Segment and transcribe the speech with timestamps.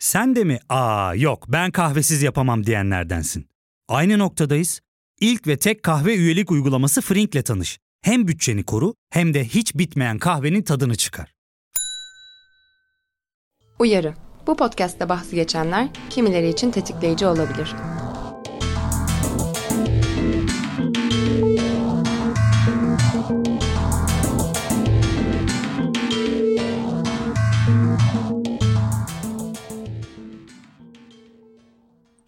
[0.00, 3.46] Sen de mi aa yok ben kahvesiz yapamam diyenlerdensin.
[3.88, 4.80] Aynı noktadayız.
[5.20, 7.78] İlk ve tek kahve üyelik uygulaması Frink'le tanış.
[8.02, 11.34] Hem bütçeni koru hem de hiç bitmeyen kahvenin tadını çıkar.
[13.78, 14.14] Uyarı.
[14.46, 17.74] Bu podcast'te bahsi geçenler kimileri için tetikleyici olabilir.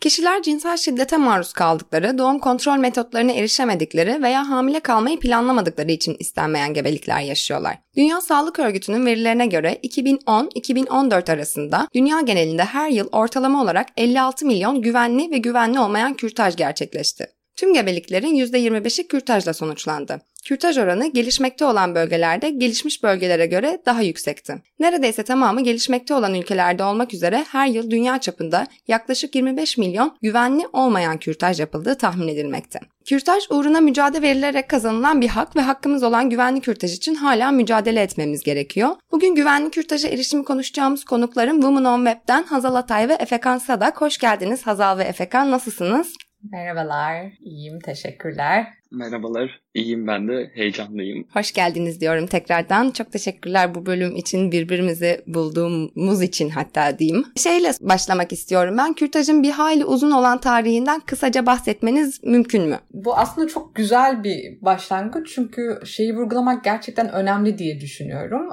[0.02, 6.74] Kişiler cinsel şiddete maruz kaldıkları, doğum kontrol metotlarına erişemedikleri veya hamile kalmayı planlamadıkları için istenmeyen
[6.74, 7.79] gebelikler yaşıyorlar.
[7.97, 14.83] Dünya Sağlık Örgütü'nün verilerine göre 2010-2014 arasında dünya genelinde her yıl ortalama olarak 56 milyon
[14.83, 17.41] güvenli ve güvenli olmayan kürtaj gerçekleşti.
[17.56, 20.20] Tüm gebeliklerin %25'i kürtajla sonuçlandı.
[20.45, 24.62] Kürtaj oranı gelişmekte olan bölgelerde gelişmiş bölgelere göre daha yüksekti.
[24.79, 30.66] Neredeyse tamamı gelişmekte olan ülkelerde olmak üzere her yıl dünya çapında yaklaşık 25 milyon güvenli
[30.73, 32.80] olmayan kürtaj yapıldığı tahmin edilmekte.
[33.04, 38.02] Kürtaj uğruna mücadele verilerek kazanılan bir hak ve hakkımız olan güvenli kürtaj için hala mücadele
[38.02, 38.90] etmemiz gerekiyor.
[39.12, 44.01] Bugün güvenli kürtaja erişimi konuşacağımız konuklarım Women on Web'den Hazal Atay ve Efekan Sadak.
[44.01, 45.51] Hoş geldiniz Hazal ve Efekan.
[45.51, 46.12] Nasılsınız?
[46.51, 48.66] Merhabalar, iyiyim, teşekkürler.
[48.90, 51.26] Merhabalar, iyiyim ben de, heyecanlıyım.
[51.32, 52.90] Hoş geldiniz diyorum tekrardan.
[52.90, 57.24] Çok teşekkürler bu bölüm için, birbirimizi bulduğumuz için hatta diyeyim.
[57.37, 58.93] Şeyle başlamak istiyorum ben.
[58.93, 62.78] Kürtajın bir hayli uzun olan tarihinden kısaca bahsetmeniz mümkün mü?
[62.93, 68.48] Bu aslında çok güzel bir başlangıç çünkü şeyi vurgulamak gerçekten önemli diye düşünüyorum.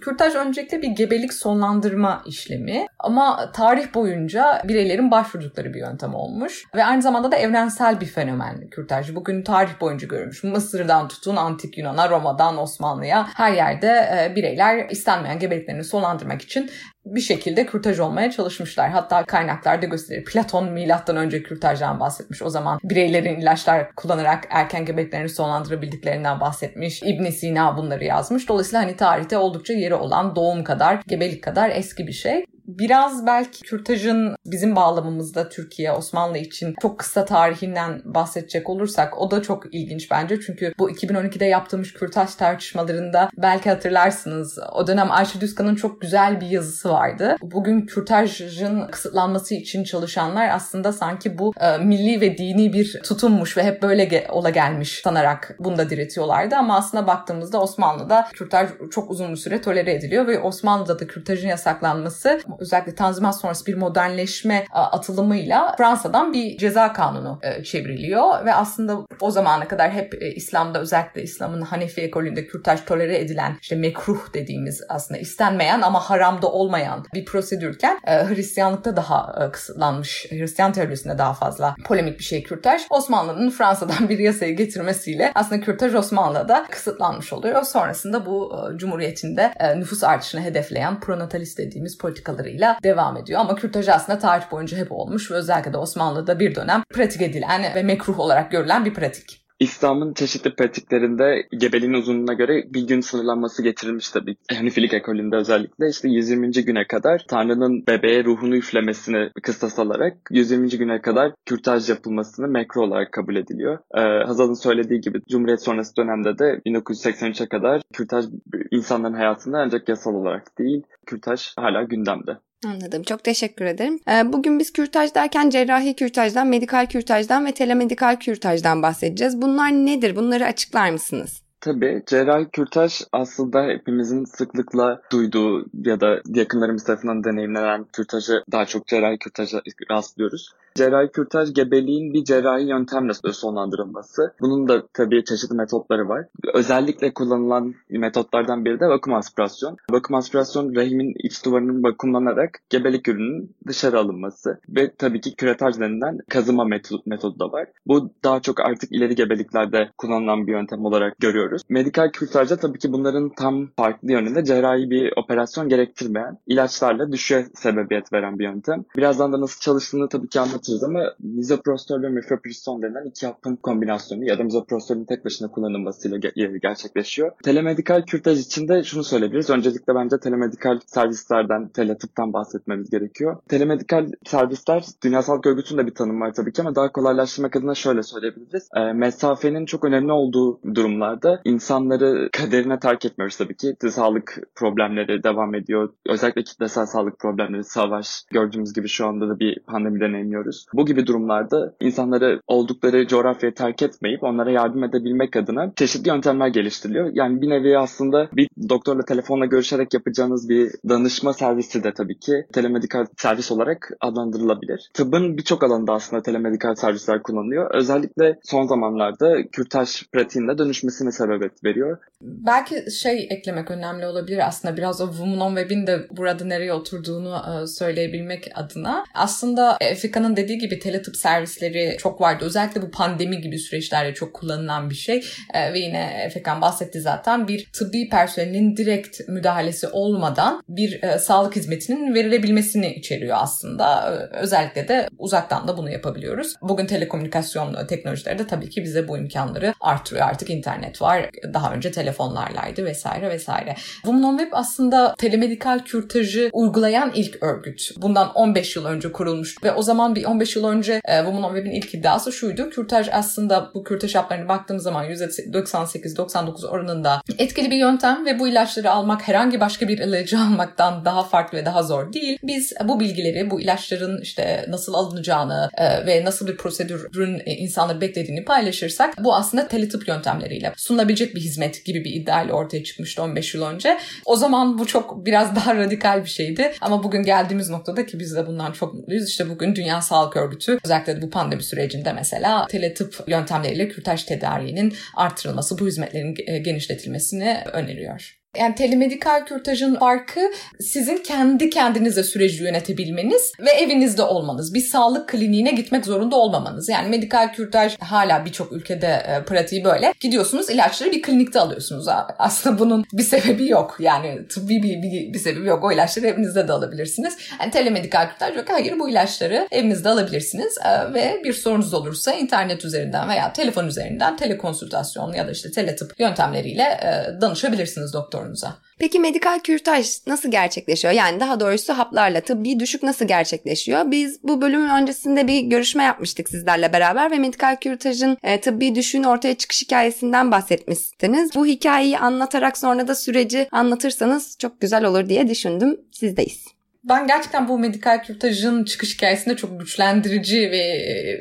[0.00, 6.84] Kürtaj öncelikle bir gebelik sonlandırma işlemi ama tarih boyunca bireylerin başvurdukları bir yöntem olmuş ve
[6.84, 9.14] aynı zamanda da evrensel bir fenomen kürtaj.
[9.14, 10.44] Bugün tarih boyunca görülmüş.
[10.54, 16.70] Mısır'dan tutun Antik Yunan'a, Roma'dan Osmanlı'ya her yerde e, bireyler istenmeyen gebeliklerini sonlandırmak için
[17.04, 18.90] bir şekilde kürtaj olmaya çalışmışlar.
[18.90, 20.24] Hatta kaynaklarda gösterir.
[20.24, 22.42] Platon milattan önce kürtajdan bahsetmiş.
[22.42, 27.02] O zaman bireylerin ilaçlar kullanarak erken gebeliklerini sonlandırabildiklerinden bahsetmiş.
[27.02, 28.48] İbn Sina bunları yazmış.
[28.48, 33.62] Dolayısıyla hani tarihte oldukça yeri olan doğum kadar, gebelik kadar eski bir şey biraz belki
[33.62, 40.10] kürtajın bizim bağlamımızda Türkiye, Osmanlı için çok kısa tarihinden bahsedecek olursak o da çok ilginç
[40.10, 40.40] bence.
[40.40, 46.46] Çünkü bu 2012'de yaptığımız kürtaj tartışmalarında belki hatırlarsınız o dönem Ayşe Düzkan'ın çok güzel bir
[46.46, 47.36] yazısı vardı.
[47.42, 53.64] Bugün kürtajın kısıtlanması için çalışanlar aslında sanki bu e, milli ve dini bir tutummuş ve
[53.64, 56.56] hep böyle ge- ola gelmiş sanarak bunda diretiyorlardı.
[56.56, 61.48] Ama aslında baktığımızda Osmanlı'da kürtaj çok uzun bir süre tolere ediliyor ve Osmanlı'da da kürtajın
[61.48, 68.54] yasaklanması özellikle Tanzimat sonrası bir modernleşme e, atılımıyla Fransa'dan bir ceza kanunu e, çevriliyor ve
[68.54, 73.76] aslında o zamana kadar hep e, İslam'da özellikle İslam'ın Hanefi ekolünde kürtaj tolere edilen işte
[73.76, 81.34] mekruh dediğimiz aslında istenmeyen ama haramda olmayan bir prosedürken Hristiyanlıkta daha kısıtlanmış, Hristiyan teorisinde daha
[81.34, 82.82] fazla polemik bir şey kürtaj.
[82.90, 87.62] Osmanlı'nın Fransa'dan bir yasayı getirmesiyle aslında kürtaj Osmanlı'da kısıtlanmış oluyor.
[87.62, 93.40] Sonrasında bu Cumhuriyet'in de nüfus artışını hedefleyen pronatalist dediğimiz politikaları kadarıyla devam ediyor.
[93.40, 97.74] Ama kürtaj aslında tarih boyunca hep olmuş ve özellikle de Osmanlı'da bir dönem pratik edilen
[97.74, 99.43] ve mekruh olarak görülen bir pratik.
[99.64, 104.36] İslam'ın çeşitli pratiklerinde gebeliğin uzunluğuna göre bir gün sınırlanması getirilmiş tabii.
[104.56, 106.50] Hanifilik ekolünde özellikle işte 120.
[106.50, 110.68] güne kadar Tanrı'nın bebeğe ruhunu üflemesini kıstas alarak 120.
[110.68, 113.78] güne kadar kürtaj yapılmasını mekruh olarak kabul ediliyor.
[113.94, 118.24] Ee, Hazal'ın söylediği gibi Cumhuriyet sonrası dönemde de 1983'e kadar kürtaj
[118.70, 122.38] insanların hayatında ancak yasal olarak değil, kürtaj hala gündemde.
[122.66, 123.02] Anladım.
[123.02, 124.00] Çok teşekkür ederim.
[124.08, 129.42] Ee, bugün biz kürtaj derken cerrahi kürtajdan, medikal kürtajdan ve telemedikal kürtajdan bahsedeceğiz.
[129.42, 130.16] Bunlar nedir?
[130.16, 131.44] Bunları açıklar mısınız?
[131.60, 138.86] Tabii cerrahi kürtaj aslında hepimizin sıklıkla duyduğu ya da yakınlarımız tarafından deneyimlenen kürtajı daha çok
[138.86, 140.52] cerrahi kürtaja rastlıyoruz.
[140.76, 144.34] Cerrahi kürtaj gebeliğin bir cerrahi yöntemle sonlandırılması.
[144.40, 146.26] Bunun da tabii çeşitli metotları var.
[146.54, 149.76] Özellikle kullanılan metotlardan biri de vakum aspirasyon.
[149.90, 154.60] Vakum aspirasyon rahimin iç duvarının vakumlanarak gebelik ürünün dışarı alınması.
[154.68, 156.64] Ve tabii ki küretaj denilen kazıma
[157.06, 157.68] metodu da var.
[157.86, 161.62] Bu daha çok artık ileri gebeliklerde kullanılan bir yöntem olarak görüyoruz.
[161.68, 168.12] Medikal kürtajda tabii ki bunların tam farklı yönünde cerrahi bir operasyon gerektirmeyen ilaçlarla düşe sebebiyet
[168.12, 168.84] veren bir yöntem.
[168.96, 173.56] Birazdan da nasıl çalıştığını tabii ki anlatacağım anlatırız ama misoprostol ve mifepriston denen iki hapın
[173.56, 177.32] kombinasyonu ya da misoprostolün tek başına kullanılmasıyla ge- gerçekleşiyor.
[177.42, 179.50] Telemedikal kürtaj için de şunu söyleyebiliriz.
[179.50, 183.36] Öncelikle bence telemedikal servislerden, teletıptan bahsetmemiz gerekiyor.
[183.48, 187.74] Telemedikal servisler Dünya Sağlık Örgütü'nün de bir tanım var tabii ki ama daha kolaylaştırmak adına
[187.74, 188.68] şöyle söyleyebiliriz.
[188.76, 193.76] E, mesafenin çok önemli olduğu durumlarda insanları kaderine terk etmiyoruz tabii ki.
[193.90, 195.88] Sağlık problemleri devam ediyor.
[196.08, 200.53] Özellikle kitlesel sağlık problemleri, savaş gördüğümüz gibi şu anda da bir pandemi deneyimliyoruz.
[200.74, 207.10] Bu gibi durumlarda insanları oldukları coğrafyayı terk etmeyip onlara yardım edebilmek adına çeşitli yöntemler geliştiriliyor.
[207.14, 212.32] Yani bir nevi aslında bir doktorla telefonla görüşerek yapacağınız bir danışma servisi de tabii ki
[212.52, 214.90] telemedikal servis olarak adlandırılabilir.
[214.94, 217.74] Tıbbın birçok alanında aslında telemedikal servisler kullanılıyor.
[217.74, 221.98] Özellikle son zamanlarda kürtaj pratiğinde dönüşmesine sebebiyet veriyor.
[222.22, 227.36] Belki şey eklemek önemli olabilir aslında biraz o Women on Web'in de burada nereye oturduğunu
[227.36, 229.04] e, söyleyebilmek adına.
[229.14, 232.44] Aslında Efeka'nın dediği gibi teletıp servisleri çok vardı.
[232.44, 235.24] Özellikle bu pandemi gibi süreçlerde çok kullanılan bir şey.
[235.54, 241.56] E, ve yine Efekan bahsetti zaten bir tıbbi personelin direkt müdahalesi olmadan bir e, sağlık
[241.56, 244.18] hizmetinin verilebilmesini içeriyor aslında.
[244.32, 246.54] Özellikle de uzaktan da bunu yapabiliyoruz.
[246.62, 250.26] Bugün telekomünikasyon teknolojileri de tabii ki bize bu imkanları artırıyor.
[250.26, 251.30] Artık internet var.
[251.54, 253.74] Daha önce telefonlarlaydı vesaire vesaire.
[253.94, 257.90] Women on Web aslında telemedikal kürtajı uygulayan ilk örgüt.
[257.96, 261.54] Bundan 15 yıl önce kurulmuş ve o zaman bir 15 yıl önce e, Women on
[261.54, 262.70] Web'in ilk iddiası şuydu.
[262.70, 268.90] Kürtaj aslında bu kürtaj haplarına baktığımız zaman %98-99 oranında etkili bir yöntem ve bu ilaçları
[268.90, 272.38] almak herhangi başka bir ilacı almaktan daha farklı ve daha zor değil.
[272.42, 278.00] Biz bu bilgileri, bu ilaçların işte nasıl alınacağını e, ve nasıl bir prosedürün e, insanları
[278.00, 283.54] beklediğini paylaşırsak bu aslında teletıp yöntemleriyle sunulabilecek bir hizmet gibi bir iddiayla ortaya çıkmıştı 15
[283.54, 283.98] yıl önce.
[284.24, 288.36] O zaman bu çok biraz daha radikal bir şeydi ama bugün geldiğimiz noktada ki biz
[288.36, 289.28] de bundan çok mutluyuz.
[289.28, 295.78] İşte bugün Dünya Sağlık Örgütü özellikle bu pandemi sürecinde mesela teletıp yöntemleriyle kürtaj tedariğinin artırılması,
[295.78, 298.43] bu hizmetlerin e, genişletilmesini öneriyor.
[298.56, 300.40] Yani telemedikal kürtajın farkı
[300.80, 304.74] sizin kendi kendinize süreci yönetebilmeniz ve evinizde olmanız.
[304.74, 306.88] Bir sağlık kliniğine gitmek zorunda olmamanız.
[306.88, 310.14] Yani medikal kürtaj hala birçok ülkede e, pratiği böyle.
[310.20, 312.06] Gidiyorsunuz ilaçları bir klinikte alıyorsunuz.
[312.38, 313.96] Aslında bunun bir sebebi yok.
[313.98, 315.84] Yani tıbbi bir, bir, bir sebebi yok.
[315.84, 317.36] O ilaçları evinizde de alabilirsiniz.
[317.60, 318.64] Yani telemedikal kürtaj yok.
[318.68, 324.36] Hayır bu ilaçları evinizde alabilirsiniz e, ve bir sorunuz olursa internet üzerinden veya telefon üzerinden
[324.36, 328.76] telekonsültasyon ya da işte teletıp yöntemleriyle e, danışabilirsiniz doktor doktorunuza.
[328.98, 331.14] Peki medikal kürtaj nasıl gerçekleşiyor?
[331.14, 334.10] Yani daha doğrusu haplarla tıbbi düşük nasıl gerçekleşiyor?
[334.10, 339.22] Biz bu bölümün öncesinde bir görüşme yapmıştık sizlerle beraber ve medikal kürtajın e, tıbbi düşüğün
[339.22, 341.54] ortaya çıkış hikayesinden bahsetmiştiniz.
[341.54, 346.00] Bu hikayeyi anlatarak sonra da süreci anlatırsanız çok güzel olur diye düşündüm.
[346.12, 346.73] Sizdeyiz
[347.08, 350.84] ben gerçekten bu medikal kürtajın çıkış hikayesinde çok güçlendirici ve,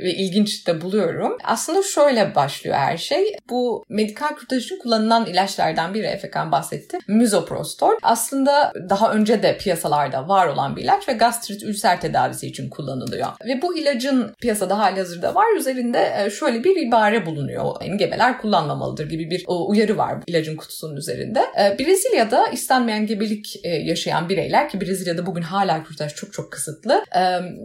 [0.03, 1.37] ve ilginç de buluyorum.
[1.43, 3.37] Aslında şöyle başlıyor her şey.
[3.49, 6.97] Bu medikal kürtaj için kullanılan ilaçlardan biri Efekan bahsetti.
[7.07, 7.93] Misoprostol.
[8.01, 13.27] Aslında daha önce de piyasalarda var olan bir ilaç ve gastrit ülser tedavisi için kullanılıyor.
[13.45, 15.45] Ve bu ilacın piyasada hali hazırda var.
[15.57, 17.75] Üzerinde e, şöyle bir ibare bulunuyor.
[17.97, 21.39] Gebeler kullanmamalıdır gibi bir uyarı var ilacın kutusunun üzerinde.
[21.39, 27.03] E, Brezilya'da istenmeyen gebelik e, yaşayan bireyler ki Brezilya'da bugün hala kürtaj çok çok kısıtlı.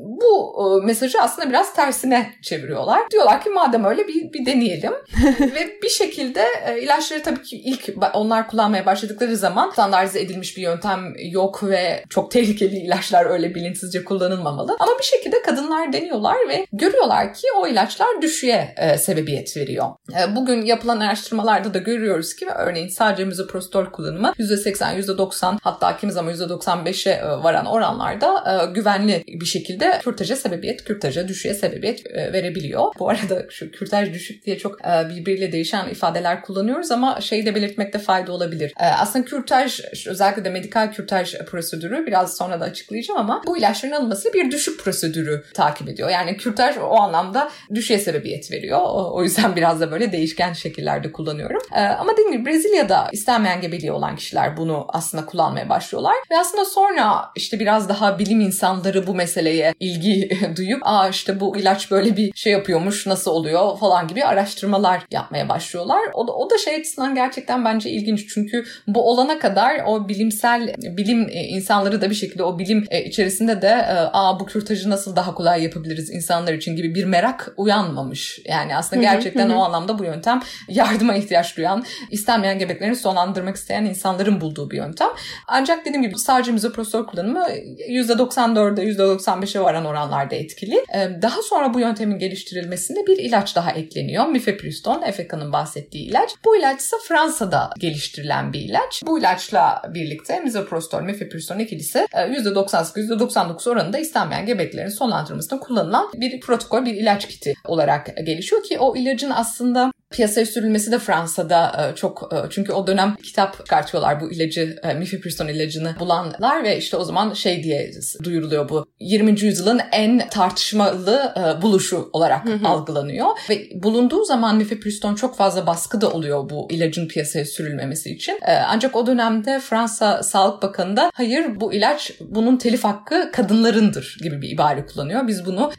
[0.05, 3.11] bu mesajı aslında biraz tersine çeviriyorlar.
[3.11, 4.93] Diyorlar ki madem öyle bir, bir deneyelim.
[5.40, 6.44] Ve bir şekilde
[6.82, 12.31] ilaçları tabii ki ilk onlar kullanmaya başladıkları zaman standartize edilmiş bir yöntem yok ve çok
[12.31, 14.76] tehlikeli ilaçlar öyle bilinçsizce kullanılmamalı.
[14.81, 19.87] Ama bir şekilde kadınlar deniyorlar ve görüyorlar ki o ilaçlar düşüğe e, sebebiyet veriyor.
[20.20, 26.12] E, bugün yapılan araştırmalarda da görüyoruz ki örneğin sadece mizoprostol kullanımı %80, %90 hatta kimi
[26.12, 32.92] zaman %95'e varan oranlarda e, güvenli bir şekilde kürtaja sebebiyet, kürtaja düşüğe sebebiyet e, verebiliyor.
[32.99, 37.54] Bu arada şu kürtaj düşük diye çok e, birbiriyle değişen ifadeler kullanıyoruz ama şeyi de
[37.54, 38.73] belirtmekte fayda olabilir.
[38.80, 43.94] E, aslında kürtaj, özellikle de medikal kürtaj prosedürü biraz sonra da açıklayacağım ama bu ilaçların
[43.94, 46.11] alınması bir düşük prosedürü takip ediyor.
[46.11, 48.78] Yani kürtaj o anlamda düşüğe sebebiyet veriyor.
[48.78, 51.62] O, o yüzden biraz da böyle değişken şekillerde kullanıyorum.
[51.75, 56.14] E, ama dediğim gibi Brezilya'da istenmeyen gebeliği olan kişiler bunu aslında kullanmaya başlıyorlar.
[56.30, 61.57] Ve aslında sonra işte biraz daha bilim insanları bu meseleye ilgi duyup aa işte bu
[61.57, 66.01] ilaç böyle bir şey yapıyormuş nasıl oluyor falan gibi araştırmalar yapmaya başlıyorlar.
[66.15, 70.75] O da, o da şey açısından gerçekten bence ilginç çünkü bu olana kadar o bilimsel
[70.79, 74.91] bilim e, insanları da bir şekilde o bilim e, içerisinde de e, aa bu kürtajı
[74.91, 78.39] nasıl daha kolay yapabiliriz insanlar için gibi bir merak uyanmamış.
[78.45, 84.41] Yani aslında gerçekten o anlamda bu yöntem yardıma ihtiyaç duyan, istenmeyen gebeklerini sonlandırmak isteyen insanların
[84.41, 85.09] bulduğu bir yöntem.
[85.47, 87.58] Ancak dediğim gibi sadece mizoprostol kullanımı
[87.88, 90.75] %94'e %95'e varan oranlarda etkili.
[90.75, 94.27] E, daha sonra bu yöntemin geliştirilmesinde bir ilaç daha ekleniyor.
[94.27, 96.31] Mifepriston, Efeka'nın bahsettiği ilaç.
[96.45, 99.03] Bu ilaç ise Fransa'da geliştirilen bir ilaç.
[99.07, 106.95] Bu ilaçla birlikte misoprostol, mifepriston ikilisi %98-%99 oranında istenmeyen gebeliklerin sonlandırılmasında kullanılan bir protokol, bir
[106.95, 112.37] ilaç kiti olarak gelişiyor ki o ilacın aslında Piyasaya sürülmesi de Fransa'da e, çok e,
[112.50, 117.33] çünkü o dönem kitap çıkartıyorlar bu ilacı e, mifepriston ilacını bulanlar ve işte o zaman
[117.33, 117.91] şey diye
[118.25, 119.41] duyuruluyor bu 20.
[119.41, 122.69] yüzyılın en tartışmalı buluşu olarak hı hı.
[122.69, 128.41] algılanıyor ve bulunduğu zaman mifepriston çok fazla baskı da oluyor bu ilacın piyasaya sürülmemesi için.
[128.67, 134.43] Ancak o dönemde Fransa Sağlık Bakanı da hayır bu ilaç bunun telif hakkı kadınlarındır gibi
[134.43, 135.27] bir ibare kullanıyor.
[135.27, 135.73] Biz bunu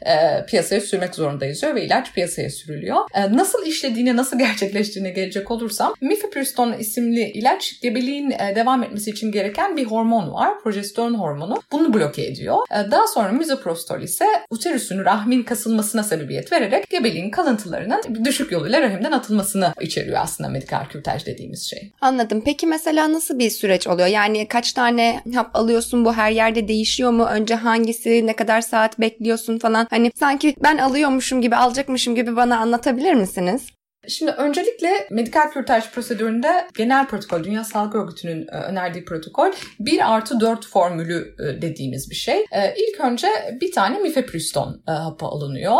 [0.48, 2.96] piyasaya sürmek zorundayız diyor ve ilaç piyasaya sürülüyor.
[3.30, 9.76] Nasıl işlediğini nasıl gerçekleştiğine gelecek olursam mifepriston isimli ilaç gebeliğin e, devam etmesi için gereken
[9.76, 10.60] bir hormon var.
[10.62, 11.62] Progesteron hormonu.
[11.72, 12.58] Bunu bloke ediyor.
[12.70, 19.12] E, daha sonra misoprostol ise uterüsün rahmin kasılmasına sebebiyet vererek gebeliğin kalıntılarının düşük yoluyla rahimden
[19.12, 21.92] atılmasını içeriyor aslında medikal kürtaj dediğimiz şey.
[22.00, 22.42] Anladım.
[22.44, 24.08] Peki mesela nasıl bir süreç oluyor?
[24.08, 26.04] Yani kaç tane hap alıyorsun?
[26.04, 27.24] Bu her yerde değişiyor mu?
[27.24, 28.26] Önce hangisi?
[28.26, 29.86] Ne kadar saat bekliyorsun falan?
[29.90, 33.62] Hani sanki ben alıyormuşum gibi, alacakmışım gibi bana anlatabilir misiniz?
[34.08, 40.40] Şimdi öncelikle medikal kürtaj prosedüründe genel protokol, Dünya Sağlık Örgütü'nün e, önerdiği protokol 1 artı
[40.40, 42.44] 4 formülü e, dediğimiz bir şey.
[42.52, 43.28] E, ilk önce
[43.60, 45.78] bir tane mifepriston hapı alınıyor.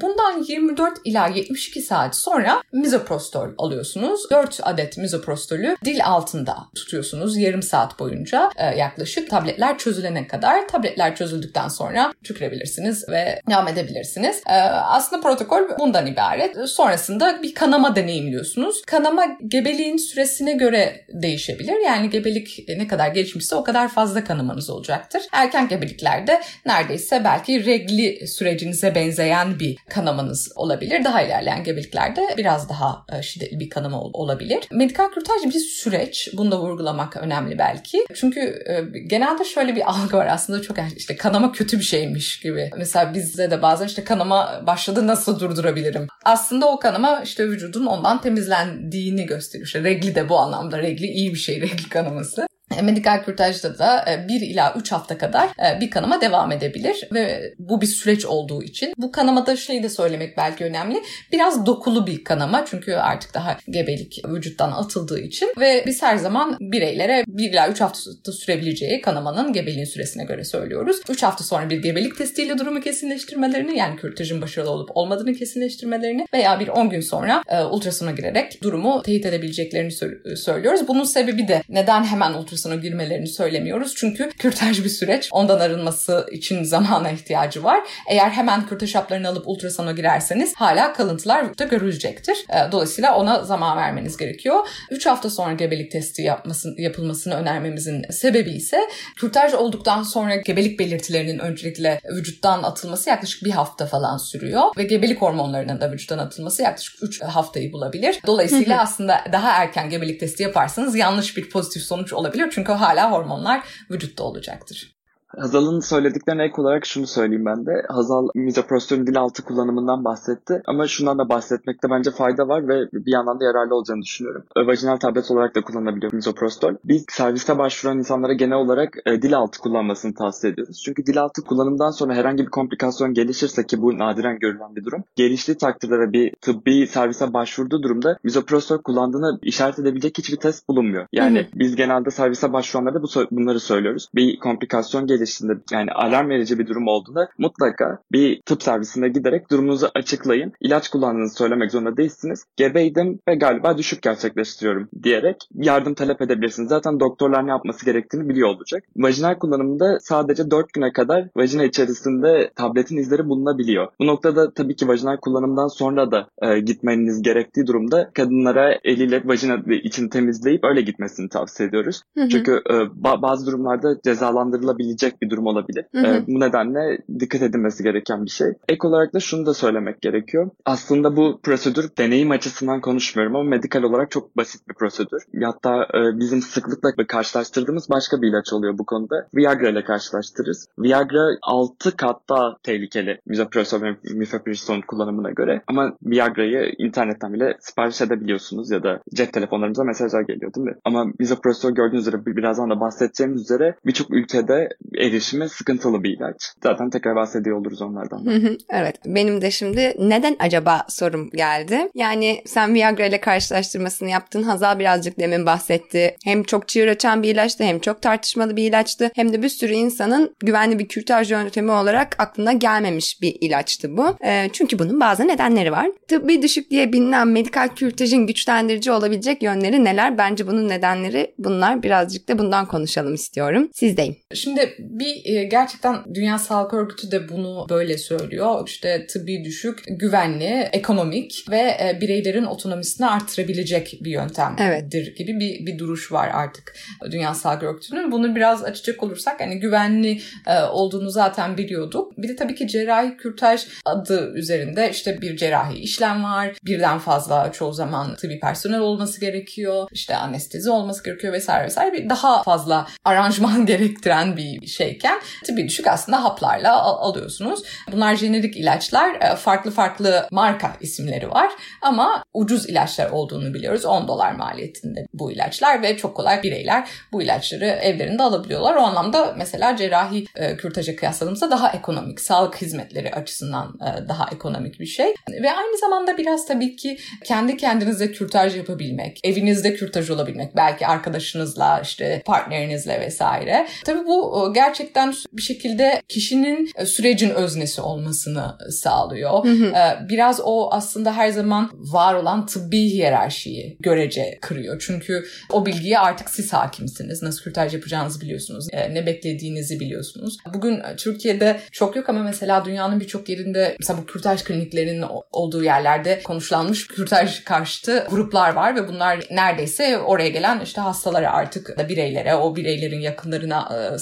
[0.00, 4.30] Bundan 24 ila 72 saat sonra mizoprostol alıyorsunuz.
[4.30, 10.68] 4 adet mizoprostolü dil altında tutuyorsunuz yarım saat boyunca yaklaşık tabletler çözülene kadar.
[10.68, 14.42] Tabletler çözüldükten sonra tükürebilirsiniz ve devam edebilirsiniz.
[14.84, 16.68] Aslında protokol bundan ibaret.
[16.68, 18.82] Sonrasında bir kanama deneyimliyorsunuz.
[18.86, 21.76] Kanama gebeliğin süresine göre değişebilir.
[21.86, 25.22] Yani gebelik ne kadar gelişmişse o kadar fazla kanamanız olacaktır.
[25.32, 31.04] Erken gebeliklerde neredeyse belki regli sürecinize benzeyen bir kanamanız olabilir.
[31.04, 34.64] Daha ilerleyen gebeliklerde biraz daha e, şiddetli bir kanama olabilir.
[34.72, 36.28] Medikal kürtaj bir süreç.
[36.32, 38.04] Bunu da vurgulamak önemli belki.
[38.14, 42.70] Çünkü e, genelde şöyle bir algı var aslında çok işte kanama kötü bir şeymiş gibi.
[42.76, 46.06] Mesela bizde de bazen işte kanama başladı nasıl durdurabilirim?
[46.24, 49.66] Aslında o kanama işte vücudun ondan temizlendiğini gösteriyor.
[49.66, 52.46] İşte regli de bu anlamda regli iyi bir şey regli kanaması.
[52.82, 57.08] E, medikal kürtajda da 1 e, ila 3 hafta kadar e, bir kanama devam edebilir
[57.12, 61.02] ve bu bir süreç olduğu için bu kanamada şey de söylemek belki önemli.
[61.32, 66.56] Biraz dokulu bir kanama çünkü artık daha gebelik vücuttan atıldığı için ve biz her zaman
[66.60, 71.00] bireylere 1 ila 3 hafta sürebileceği kanamanın gebeliğin süresine göre söylüyoruz.
[71.08, 76.60] 3 hafta sonra bir gebelik testiyle durumu kesinleştirmelerini yani kürtajın başarılı olup olmadığını kesinleştirmelerini veya
[76.60, 79.92] bir 10 gün sonra ultrasona girerek durumu teyit edebileceklerini
[80.36, 80.88] söylüyoruz.
[80.88, 83.94] Bunun sebebi de neden hemen ultrason ultrasona girmelerini söylemiyoruz.
[83.96, 85.28] Çünkü kürtaj bir süreç.
[85.32, 87.80] Ondan arınması için zamana ihtiyacı var.
[88.08, 92.44] Eğer hemen kürtaj haplarını alıp ultrasona girerseniz hala kalıntılar da görülecektir.
[92.50, 94.68] Ee, dolayısıyla ona zaman vermeniz gerekiyor.
[94.90, 98.80] 3 hafta sonra gebelik testi yapmasın, yapılmasını önermemizin sebebi ise
[99.16, 104.62] kürtaj olduktan sonra gebelik belirtilerinin öncelikle vücuttan atılması yaklaşık bir hafta falan sürüyor.
[104.78, 108.20] Ve gebelik hormonlarının da vücuttan atılması yaklaşık 3 haftayı bulabilir.
[108.26, 112.51] Dolayısıyla aslında daha erken gebelik testi yaparsanız yanlış bir pozitif sonuç olabilir.
[112.52, 115.01] Çünkü hala hormonlar vücutta olacaktır.
[115.36, 117.82] Hazal'ın söylediklerine ek olarak şunu söyleyeyim ben de.
[117.88, 120.62] Hazal mizoprostolün dil altı kullanımından bahsetti.
[120.66, 124.44] Ama şundan da bahsetmekte bence fayda var ve bir yandan da yararlı olacağını düşünüyorum.
[124.56, 126.74] Vajinal tablet olarak da kullanılabiliyor mizoprostol.
[126.84, 130.82] Biz serviste başvuran insanlara genel olarak e, dil altı kullanmasını tavsiye ediyoruz.
[130.84, 135.04] Çünkü dil altı kullanımdan sonra herhangi bir komplikasyon gelişirse ki bu nadiren görülen bir durum.
[135.16, 141.06] Geliştiği takdirde ve bir tıbbi servise başvurduğu durumda mizoprostol kullandığını işaret edebilecek hiçbir test bulunmuyor.
[141.12, 144.08] Yani biz genelde servise başvuranlara bu, bunları söylüyoruz.
[144.14, 149.50] Bir komplikasyon gelir geliştiğinde yani alarm verici bir durum olduğunda mutlaka bir tıp servisine giderek
[149.50, 150.52] durumunuzu açıklayın.
[150.60, 152.44] İlaç kullandığınızı söylemek zorunda değilsiniz.
[152.56, 156.68] Gebeydim ve galiba düşük gerçekleştiriyorum diyerek yardım talep edebilirsiniz.
[156.68, 158.84] Zaten doktorlar ne yapması gerektiğini biliyor olacak.
[158.96, 163.88] Vajinal kullanımda sadece 4 güne kadar vajina içerisinde tabletin izleri bulunabiliyor.
[164.00, 169.56] Bu noktada tabii ki vajinal kullanımdan sonra da e, gitmeniz gerektiği durumda kadınlara eliyle vajina
[169.82, 172.02] için temizleyip öyle gitmesini tavsiye ediyoruz.
[172.18, 172.28] Hı hı.
[172.28, 172.74] Çünkü e,
[173.04, 175.84] bazı durumlarda cezalandırılabilecek bir durum olabilir.
[175.92, 176.06] Hı hı.
[176.06, 178.48] E, bu nedenle dikkat edilmesi gereken bir şey.
[178.68, 180.50] Ek olarak da şunu da söylemek gerekiyor.
[180.64, 185.22] Aslında bu prosedür deneyim açısından konuşmuyorum ama medikal olarak çok basit bir prosedür.
[185.42, 189.28] Hatta e, bizim sıklıkla karşılaştırdığımız başka bir ilaç oluyor bu konuda.
[189.34, 190.68] Viagra ile karşılaştırırız.
[190.78, 195.62] Viagra 6 kat daha tehlikeli misoprostol ve mifepriston kullanımına göre.
[195.66, 200.74] Ama Viagra'yı internetten bile sipariş edebiliyorsunuz ya da cep telefonlarınıza mesajlar geliyor değil mi?
[200.84, 204.68] Ama misoprostol gördüğünüz üzere birazdan da bahsedeceğimiz üzere birçok ülkede
[205.02, 206.52] erişimi sıkıntılı bir ilaç.
[206.62, 208.26] Zaten tekrar bahsediyor oluruz onlardan.
[208.70, 208.96] evet.
[209.06, 211.88] Benim de şimdi neden acaba sorum geldi.
[211.94, 214.42] Yani sen Viagra ile karşılaştırmasını yaptın.
[214.42, 216.16] Hazal birazcık demin bahsetti.
[216.24, 219.10] Hem çok çığır açan bir ilaçtı hem çok tartışmalı bir ilaçtı.
[219.14, 224.16] Hem de bir sürü insanın güvenli bir kürtaj yöntemi olarak aklına gelmemiş bir ilaçtı bu.
[224.24, 225.90] E, çünkü bunun bazı nedenleri var.
[226.08, 230.18] Tıbbi düşük diye bilinen medikal kürtajın güçlendirici olabilecek yönleri neler?
[230.18, 231.82] Bence bunun nedenleri bunlar.
[231.82, 233.68] Birazcık da bundan konuşalım istiyorum.
[233.72, 234.16] Sizdeyim.
[234.34, 238.62] Şimdi bir e, gerçekten Dünya Sağlık Örgütü de bunu böyle söylüyor.
[238.66, 245.16] İşte tıbbi düşük, güvenli, ekonomik ve e, bireylerin otonomisini arttırabilecek bir yöntemdir evet.
[245.16, 246.74] gibi bir, bir duruş var artık
[247.10, 248.12] Dünya Sağlık Örgütü'nün.
[248.12, 252.18] Bunu biraz açacak olursak hani güvenli e, olduğunu zaten biliyorduk.
[252.18, 256.52] Bir de tabii ki cerrahi kürtaj adı üzerinde işte bir cerrahi işlem var.
[256.64, 259.88] Birden fazla çoğu zaman tıbbi personel olması gerekiyor.
[259.92, 261.92] İşte anestezi olması gerekiyor vesaire vesaire.
[261.92, 267.62] Bir daha fazla aranjman gerektiren bir şeyken tıbbi düşük aslında haplarla al- alıyorsunuz.
[267.92, 269.14] Bunlar jenerik ilaçlar.
[269.14, 273.84] E, farklı farklı marka isimleri var ama ucuz ilaçlar olduğunu biliyoruz.
[273.84, 278.74] 10 dolar maliyetinde bu ilaçlar ve çok kolay bireyler bu ilaçları evlerinde alabiliyorlar.
[278.74, 284.80] O anlamda mesela cerrahi e, kürtaja kıyasladığımızda daha ekonomik, sağlık hizmetleri açısından e, daha ekonomik
[284.80, 285.14] bir şey.
[285.42, 291.80] Ve aynı zamanda biraz tabii ki kendi kendinize kürtaj yapabilmek, evinizde kürtaj olabilmek, belki arkadaşınızla,
[291.82, 293.66] işte partnerinizle vesaire.
[293.84, 299.44] Tabii bu e, gerçekten bir şekilde kişinin e, sürecin öznesi olmasını sağlıyor.
[299.44, 299.66] Hı hı.
[299.66, 304.84] E, biraz o aslında her zaman var olan tıbbi hiyerarşiyi görece kırıyor.
[304.86, 307.22] Çünkü o bilgiye artık siz hakimsiniz.
[307.22, 308.68] Nasıl kürtaj yapacağınızı biliyorsunuz.
[308.72, 310.36] Ne beklediğinizi biliyorsunuz.
[310.54, 316.20] Bugün Türkiye'de çok yok ama mesela dünyanın birçok yerinde mesela bu kürtaj kliniklerinin olduğu yerlerde
[316.24, 322.56] konuşlanmış kürtaj karşıtı gruplar var ve bunlar neredeyse oraya gelen işte hastalara artık bireylere, o
[322.56, 323.98] bireylerin yakınlarına e,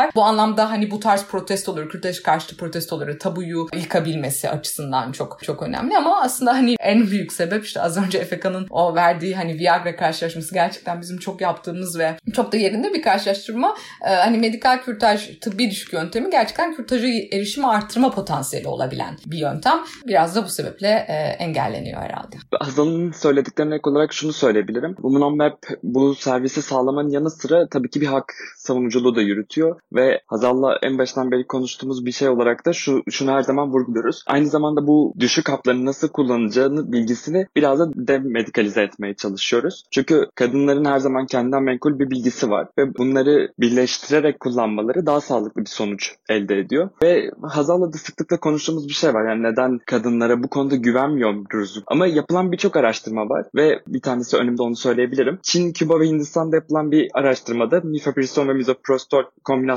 [0.00, 0.10] saldırıyorlar.
[0.14, 5.96] Bu anlamda hani bu tarz protestoları, kürtaj karşıtı protestoları, tabuyu yıkabilmesi açısından çok çok önemli
[5.96, 10.54] ama aslında hani en büyük sebep işte az önce Efeka'nın o verdiği hani Viagra karşılaşması
[10.54, 13.74] gerçekten bizim çok yaptığımız ve çok da yerinde bir karşılaştırma.
[14.06, 19.78] Ee, hani medikal kürtaj tıbbi düşük yöntemi gerçekten kürtajı erişimi arttırma potansiyeli olabilen bir yöntem.
[20.06, 21.12] Biraz da bu sebeple e,
[21.44, 22.36] engelleniyor herhalde.
[22.60, 24.94] Hazal'ın söylediklerine ek olarak şunu söyleyebilirim.
[24.94, 30.20] Women Map bu servisi sağlamanın yanı sıra tabii ki bir hak savunuculuğu da yürütüyor ve
[30.26, 34.24] Hazal'la en baştan beri konuştuğumuz bir şey olarak da şu şunu her zaman vurguluyoruz.
[34.26, 39.84] Aynı zamanda bu düşük hapları nasıl kullanacağını bilgisini biraz da demedikalize etmeye çalışıyoruz.
[39.90, 45.60] Çünkü kadınların her zaman kendinden menkul bir bilgisi var ve bunları birleştirerek kullanmaları daha sağlıklı
[45.60, 46.90] bir sonuç elde ediyor.
[47.02, 49.28] Ve Hazal'la da sıklıkla konuştuğumuz bir şey var.
[49.28, 51.82] Yani neden kadınlara bu konuda güvenmiyoruz?
[51.86, 55.38] Ama yapılan birçok araştırma var ve bir tanesi önümde onu söyleyebilirim.
[55.42, 59.22] Çin, Küba ve Hindistan'da yapılan bir araştırmada mifepriston ve misoprostol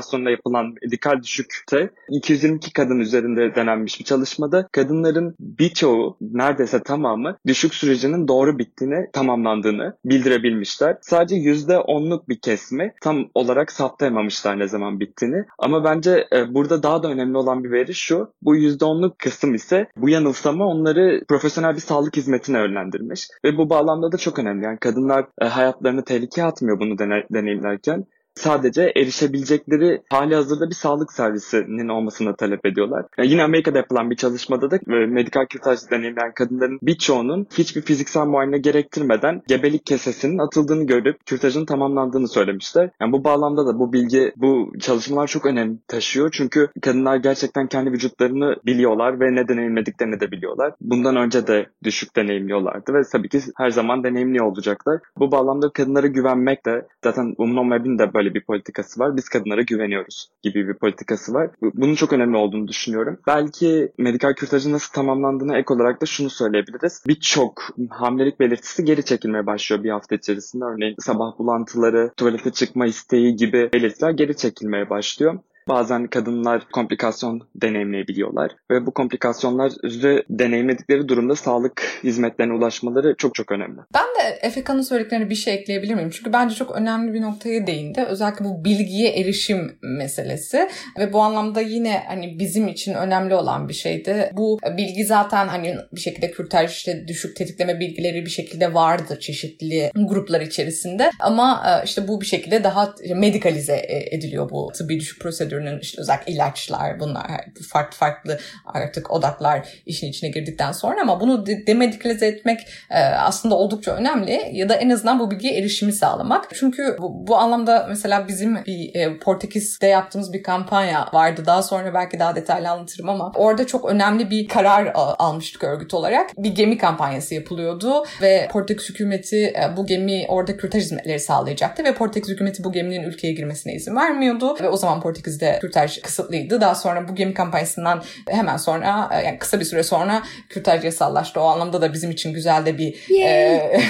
[0.04, 7.74] kombinasyonunda yapılan medikal düşükte 222 kadın üzerinde denenmiş bir çalışmada kadınların birçoğu neredeyse tamamı düşük
[7.74, 10.96] sürecinin doğru bittiğini, tamamlandığını bildirebilmişler.
[11.00, 15.44] Sadece %10'luk bir kesme tam olarak saptayamamışlar ne zaman bittiğini.
[15.58, 18.32] Ama bence e, burada daha da önemli olan bir veri şu.
[18.42, 23.28] Bu %10'luk kısım ise bu yanılsama onları profesyonel bir sağlık hizmetine yönlendirmiş.
[23.44, 24.64] Ve bu bağlamda da çok önemli.
[24.64, 31.12] Yani kadınlar e, hayatlarını tehlikeye atmıyor bunu dene, deneyimlerken sadece erişebilecekleri hali hazırda bir sağlık
[31.12, 33.04] servisinin olmasını talep ediyorlar.
[33.18, 38.26] Yani yine Amerika'da yapılan bir çalışmada da e, medikal kürtaj deneyimleyen kadınların birçoğunun hiçbir fiziksel
[38.26, 42.90] muayene gerektirmeden gebelik kesesinin atıldığını görüp kürtajın tamamlandığını söylemişler.
[43.00, 46.30] Yani bu bağlamda da bu bilgi, bu çalışmalar çok önem taşıyor.
[46.32, 50.72] Çünkü kadınlar gerçekten kendi vücutlarını biliyorlar ve ne deneyimlediklerini de biliyorlar.
[50.80, 55.00] Bundan önce de düşük deneyimliyorlardı ve tabii ki her zaman deneyimli olacaklar.
[55.18, 59.16] Bu bağlamda kadınlara güvenmek de zaten Umnon Web'in de böyle böyle bir politikası var.
[59.16, 61.50] Biz kadınlara güveniyoruz gibi bir politikası var.
[61.62, 63.18] Bunun çok önemli olduğunu düşünüyorum.
[63.26, 67.04] Belki medikal kürtajın nasıl tamamlandığına ek olarak da şunu söyleyebiliriz.
[67.06, 70.64] Birçok hamilelik belirtisi geri çekilmeye başlıyor bir hafta içerisinde.
[70.64, 75.38] Örneğin sabah bulantıları, tuvalete çıkma isteği gibi belirtiler geri çekilmeye başlıyor.
[75.68, 83.80] Bazen kadınlar komplikasyon deneyimleyebiliyorlar ve bu komplikasyonları deneyimledikleri durumda sağlık hizmetlerine ulaşmaları çok çok önemli.
[83.94, 86.10] Ben de Efeka'nın söylediklerine bir şey ekleyebilir miyim?
[86.10, 88.04] Çünkü bence çok önemli bir noktaya değindi.
[88.08, 93.74] Özellikle bu bilgiye erişim meselesi ve bu anlamda yine hani bizim için önemli olan bir
[93.74, 94.30] şeydi.
[94.32, 99.90] Bu bilgi zaten hani bir şekilde kürtaj işte düşük tetikleme bilgileri bir şekilde vardı çeşitli
[100.08, 105.20] gruplar içerisinde ama e, işte bu bir şekilde daha medikalize e, ediliyor bu tıbbi düşük
[105.20, 107.26] prosedür sektörünün işte özellikle ilaçlar bunlar
[107.68, 113.92] farklı farklı artık odaklar işin içine girdikten sonra ama bunu demedikalize etmek e, aslında oldukça
[113.92, 116.48] önemli ya da en azından bu bilgiye erişimi sağlamak.
[116.54, 121.42] Çünkü bu, bu anlamda mesela bizim bir e, Portekiz'de yaptığımız bir kampanya vardı.
[121.46, 126.30] Daha sonra belki daha detaylı anlatırım ama orada çok önemli bir karar almıştık örgüt olarak.
[126.36, 131.94] Bir gemi kampanyası yapılıyordu ve Portekiz hükümeti e, bu gemi orada kürtaj hizmetleri sağlayacaktı ve
[131.94, 136.60] Portekiz hükümeti bu geminin ülkeye girmesine izin vermiyordu ve o zaman Portekiz'de kürtaj kısıtlıydı.
[136.60, 141.40] Daha sonra bu gemi kampanyasından hemen sonra e, yani kısa bir süre sonra kürtaj yasallaştı.
[141.40, 143.80] O anlamda da bizim için güzel de bir e,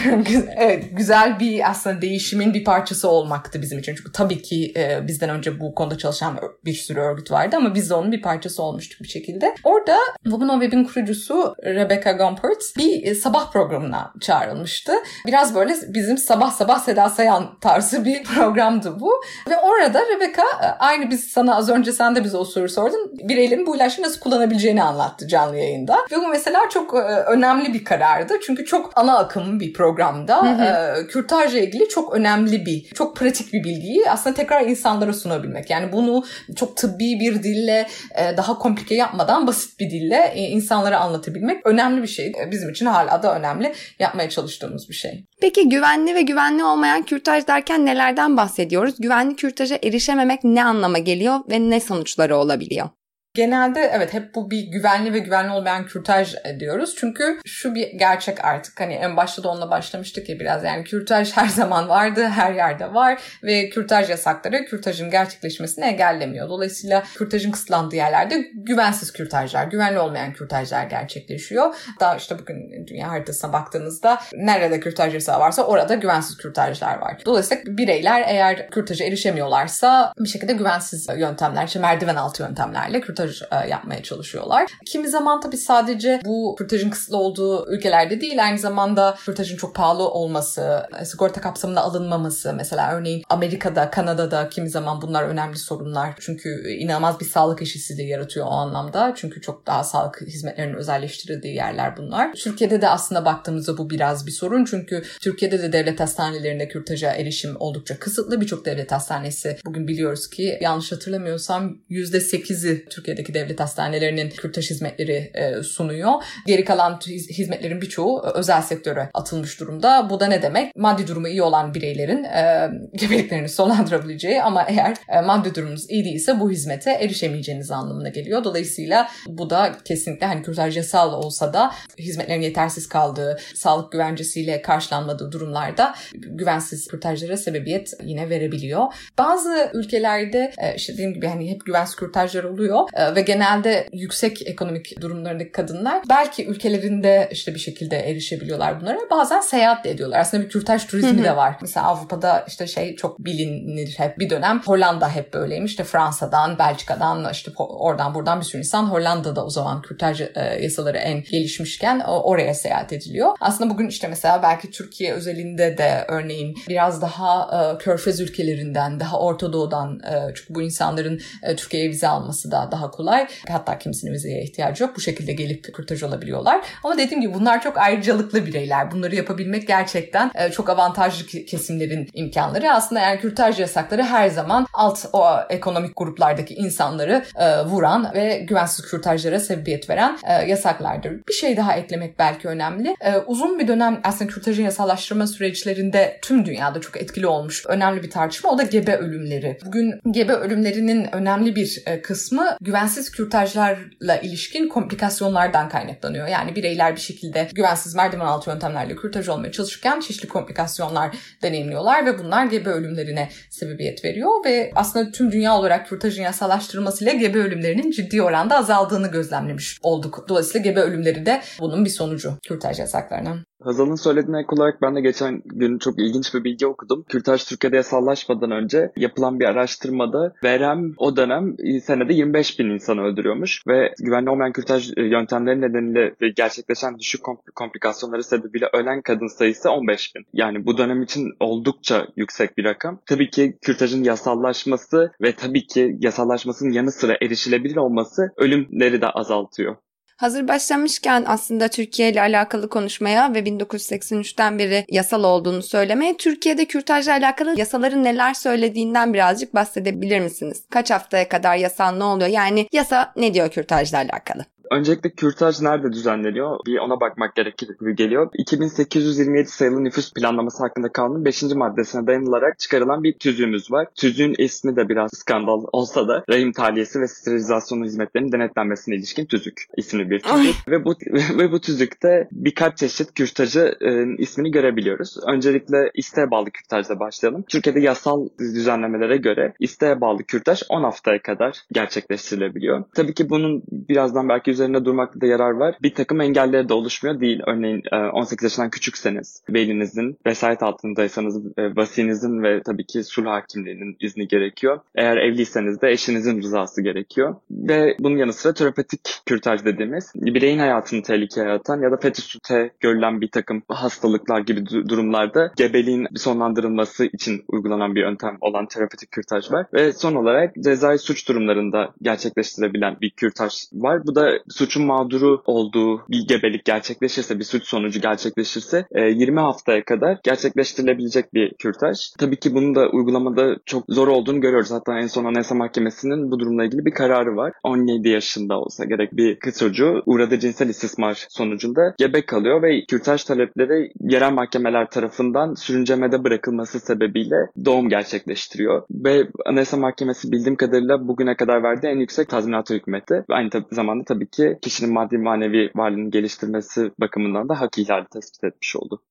[0.56, 3.94] evet, güzel bir aslında değişimin bir parçası olmaktı bizim için.
[3.94, 7.90] Çünkü tabii ki e, bizden önce bu konuda çalışan bir sürü örgüt vardı ama biz
[7.90, 9.54] de onun bir parçası olmuştuk bir şekilde.
[9.64, 14.92] Orada Women on Web'in kurucusu Rebecca Gumpert bir e, sabah programına çağrılmıştı.
[15.26, 19.12] Biraz böyle bizim sabah sabah Seda Sayan tarzı bir programdı bu.
[19.50, 23.10] Ve orada Rebecca e, aynı biz sana az önce sen de bize o soru sordun.
[23.12, 25.96] Bireylerin bu ilaçları nasıl kullanabileceğini anlattı canlı yayında.
[26.12, 28.34] Ve bu mesela çok e, önemli bir karardı.
[28.46, 31.06] Çünkü çok ana akım bir programda hı hı.
[31.06, 35.70] kürtajla ilgili çok önemli bir, çok pratik bir bilgiyi aslında tekrar insanlara sunabilmek.
[35.70, 36.24] Yani bunu
[36.56, 37.88] çok tıbbi bir dille
[38.36, 42.32] daha komplike yapmadan basit bir dille insanlara anlatabilmek önemli bir şey.
[42.50, 43.74] Bizim için hala da önemli.
[43.98, 45.24] Yapmaya çalıştığımız bir şey.
[45.44, 48.94] Peki güvenli ve güvenli olmayan kürtaj derken nelerden bahsediyoruz?
[48.98, 52.88] Güvenli kürtaja erişememek ne anlama geliyor ve ne sonuçları olabiliyor?
[53.34, 56.94] Genelde evet hep bu bir güvenli ve güvenli olmayan kürtaj diyoruz.
[56.98, 61.32] Çünkü şu bir gerçek artık hani en başta da onunla başlamıştık ya biraz yani kürtaj
[61.36, 66.48] her zaman vardı, her yerde var ve kürtaj yasakları kürtajın gerçekleşmesini engellemiyor.
[66.48, 71.74] Dolayısıyla kürtajın kısıtlandığı yerlerde güvensiz kürtajlar, güvenli olmayan kürtajlar gerçekleşiyor.
[72.00, 77.22] Daha işte bugün dünya haritasına baktığınızda nerede kürtaj yasağı varsa orada güvensiz kürtajlar var.
[77.24, 83.42] Dolayısıyla bireyler eğer kürtaja erişemiyorlarsa bir şekilde güvensiz yöntemler, işte merdiven altı yöntemlerle kürtaj kürtaj
[83.64, 84.70] e, yapmaya çalışıyorlar.
[84.86, 90.08] Kimi zaman tabii sadece bu kürtajın kısıtlı olduğu ülkelerde değil aynı zamanda kürtajın çok pahalı
[90.08, 96.14] olması, e, sigorta kapsamında alınmaması mesela örneğin Amerika'da, Kanada'da kimi zaman bunlar önemli sorunlar.
[96.20, 99.12] Çünkü inanılmaz bir sağlık eşitsizliği yaratıyor o anlamda.
[99.16, 102.32] Çünkü çok daha sağlık hizmetlerinin özelleştirildiği yerler bunlar.
[102.32, 104.64] Türkiye'de de aslında baktığımızda bu biraz bir sorun.
[104.64, 108.40] Çünkü Türkiye'de de devlet hastanelerinde kürtaja erişim oldukça kısıtlı.
[108.40, 115.30] Birçok devlet hastanesi bugün biliyoruz ki yanlış hatırlamıyorsam %8'i Türkiye Türkiye'deki devlet hastanelerinin kürtaj hizmetleri
[115.34, 116.12] e, sunuyor.
[116.46, 120.10] Geri kalan hizmetlerin birçoğu özel sektöre atılmış durumda.
[120.10, 120.76] Bu da ne demek?
[120.76, 126.40] Maddi durumu iyi olan bireylerin e, gebeliklerini sonlandırabileceği ama eğer e, maddi durumunuz iyi değilse
[126.40, 128.44] bu hizmete erişemeyeceğiniz anlamına geliyor.
[128.44, 135.32] Dolayısıyla bu da kesinlikle hani kürtaj yasal olsa da hizmetlerin yetersiz kaldığı, sağlık güvencesiyle karşılanmadığı
[135.32, 138.86] durumlarda güvensiz kürtajlara sebebiyet yine verebiliyor.
[139.18, 144.48] Bazı ülkelerde e, işte dediğim gibi hani hep güvensiz kürtajlar oluyor e, ve genelde yüksek
[144.48, 148.98] ekonomik durumlarındaki kadınlar belki ülkelerinde işte bir şekilde erişebiliyorlar bunlara.
[149.10, 150.20] Bazen seyahat de ediyorlar.
[150.20, 151.56] Aslında bir kürtaj turizmi de var.
[151.60, 154.60] Mesela Avrupa'da işte şey çok bilinir hep bir dönem.
[154.64, 155.74] Hollanda hep böyleymiş.
[155.74, 160.98] İşte Fransa'dan, Belçika'dan işte oradan buradan bir sürü insan Hollanda'da o zaman kürtaj e, yasaları
[160.98, 163.36] en gelişmişken oraya seyahat ediliyor.
[163.40, 169.18] Aslında bugün işte mesela belki Türkiye özelinde de örneğin biraz daha e, körfez ülkelerinden, daha
[169.18, 171.20] Orta Doğu'dan e, çünkü bu insanların
[171.56, 173.26] Türkiye'ye vize alması da daha kolay.
[173.48, 174.96] Hatta kimisinin vizeye ihtiyacı yok.
[174.96, 176.60] Bu şekilde gelip kürtaj olabiliyorlar.
[176.84, 178.90] Ama dediğim gibi bunlar çok ayrıcalıklı bireyler.
[178.90, 182.72] Bunları yapabilmek gerçekten e, çok avantajlı kesimlerin imkanları.
[182.72, 188.84] Aslında eğer kürtaj yasakları her zaman alt o ekonomik gruplardaki insanları e, vuran ve güvensiz
[188.84, 191.12] kürtajlara sebebiyet veren e, yasaklardır.
[191.28, 192.96] Bir şey daha eklemek belki önemli.
[193.26, 198.50] Uzun bir dönem aslında kürtajın yasallaştırma süreçlerinde tüm dünyada çok etkili olmuş önemli bir tartışma.
[198.50, 199.58] O da gebe ölümleri.
[199.66, 206.28] Bugün gebe ölümlerinin önemli bir kısmı güvensiz kürtajlarla ilişkin komplikasyonlardan kaynaklanıyor.
[206.28, 212.18] Yani bireyler bir şekilde güvensiz merdiven altı yöntemlerle kürtaj olmaya çalışırken çeşitli komplikasyonlar deneyimliyorlar ve
[212.18, 218.22] bunlar gebe ölümlerine sebebiyet veriyor ve aslında tüm dünya olarak kürtajın yasallaştırılmasıyla gebe ölümlerinin ciddi
[218.22, 220.24] oranda azaldığını gözlemlemiş olduk.
[220.28, 223.44] Dolayısıyla gebe ölümleri de bunun bir sonucu kürtaj yasaklarının.
[223.64, 227.04] Hazal'ın söylediğine ek olarak ben de geçen gün çok ilginç bir bilgi okudum.
[227.08, 233.66] Kürtaj Türkiye'de yasallaşmadan önce yapılan bir araştırmada verem o dönem senede 25 bin insanı öldürüyormuş
[233.66, 237.20] ve güvenli olmayan kürtaj e, yöntemleri nedeniyle gerçekleşen düşük
[237.54, 240.26] komplikasyonları sebebiyle ölen kadın sayısı 15 bin.
[240.32, 243.00] Yani bu dönem için oldukça yüksek bir rakam.
[243.06, 249.76] Tabii ki kürtajın yasallaşması ve tabii ki yasallaşmasının yanı sıra erişilebilir olması ölümleri de azaltıyor.
[250.16, 257.12] Hazır başlamışken aslında Türkiye ile alakalı konuşmaya ve 1983'ten beri yasal olduğunu söylemeye Türkiye'de kürtajla
[257.12, 260.64] alakalı yasaların neler söylediğinden birazcık bahsedebilir misiniz?
[260.70, 262.28] Kaç haftaya kadar yasal ne oluyor?
[262.28, 264.44] Yani yasa ne diyor kürtajla alakalı?
[264.74, 266.58] Öncelikle kürtaj nerede düzenleniyor?
[266.66, 268.30] Bir ona bakmak gerekir gibi geliyor.
[268.34, 271.42] 2827 sayılı nüfus planlaması hakkında kanunun 5.
[271.42, 273.88] maddesine dayanılarak çıkarılan bir tüzüğümüz var.
[273.94, 279.64] Tüzüğün ismi de biraz skandal olsa da rahim taliyesi ve sterilizasyon hizmetlerinin denetlenmesine ilişkin tüzük
[279.76, 280.68] isimli bir tüzük.
[280.68, 280.94] ve bu
[281.38, 285.16] ve bu tüzükte birkaç çeşit kürtajı e, ismini görebiliyoruz.
[285.26, 287.44] Öncelikle isteğe bağlı kürtajla başlayalım.
[287.48, 292.84] Türkiye'de yasal düzenlemelere göre isteğe bağlı kürtaj 10 haftaya kadar gerçekleştirilebiliyor.
[292.94, 295.74] Tabii ki bunun birazdan belki üzerinde durmakta da yarar var.
[295.82, 297.40] Bir takım engelleri de oluşmuyor değil.
[297.46, 303.96] Örneğin 18 e, yaşından küçükseniz, velinizin, vesayet altındaysanız e, vasinizin ve tabii ki sulh hakimliğinin
[304.00, 304.80] izni gerekiyor.
[304.94, 307.34] Eğer evliyseniz de eşinizin rızası gerekiyor.
[307.50, 313.20] Ve bunun yanı sıra terapetik kürtaj dediğimiz bireyin hayatını tehlikeye atan ya da fetüsüte görülen
[313.20, 319.66] bir takım hastalıklar gibi durumlarda gebeliğin sonlandırılması için uygulanan bir yöntem olan terapetik kürtaj var.
[319.74, 324.06] Ve son olarak cezai suç durumlarında gerçekleştirebilen bir kürtaj var.
[324.06, 329.84] Bu da suçun mağduru olduğu bir gebelik gerçekleşirse, bir suç sonucu gerçekleşirse 20 e, haftaya
[329.84, 332.10] kadar gerçekleştirilebilecek bir kürtaj.
[332.18, 334.70] Tabii ki bunun da uygulamada çok zor olduğunu görüyoruz.
[334.70, 337.52] Hatta en son Anayasa Mahkemesi'nin bu durumla ilgili bir kararı var.
[337.62, 343.24] 17 yaşında olsa gerek bir kız çocuğu uğradığı cinsel istismar sonucunda gebe kalıyor ve kürtaj
[343.24, 348.82] talepleri yerel mahkemeler tarafından sürüncemede bırakılması sebebiyle doğum gerçekleştiriyor.
[348.90, 353.24] Ve Anayasa Mahkemesi bildiğim kadarıyla bugüne kadar verdiği en yüksek tazminatı hükmetti.
[353.28, 358.76] Aynı zamanda tabii ki kişinin maddi manevi varlığını geliştirmesi bakımından da hak ihlali tespit etmiş
[358.76, 359.02] oldu.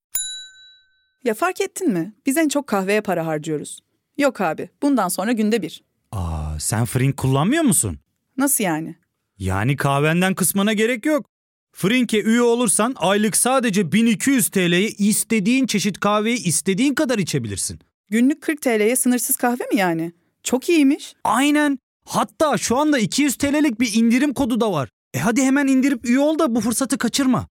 [1.24, 2.12] Ya fark ettin mi?
[2.26, 3.80] Biz en çok kahveye para harcıyoruz.
[4.18, 5.84] Yok abi, bundan sonra günde bir.
[6.12, 7.98] Aa, sen Frink kullanmıyor musun?
[8.36, 8.96] Nasıl yani?
[9.38, 11.26] Yani kahvenden kısmına gerek yok.
[11.72, 17.78] Frink'e üye olursan aylık sadece 1200 TL'ye istediğin çeşit kahveyi istediğin kadar içebilirsin.
[18.10, 20.12] Günlük 40 TL'ye sınırsız kahve mi yani?
[20.42, 21.14] Çok iyiymiş.
[21.24, 21.78] Aynen.
[22.06, 24.88] Hatta şu anda 200 TL'lik bir indirim kodu da var.
[25.14, 27.46] E hadi hemen indirip üye ol da bu fırsatı kaçırma.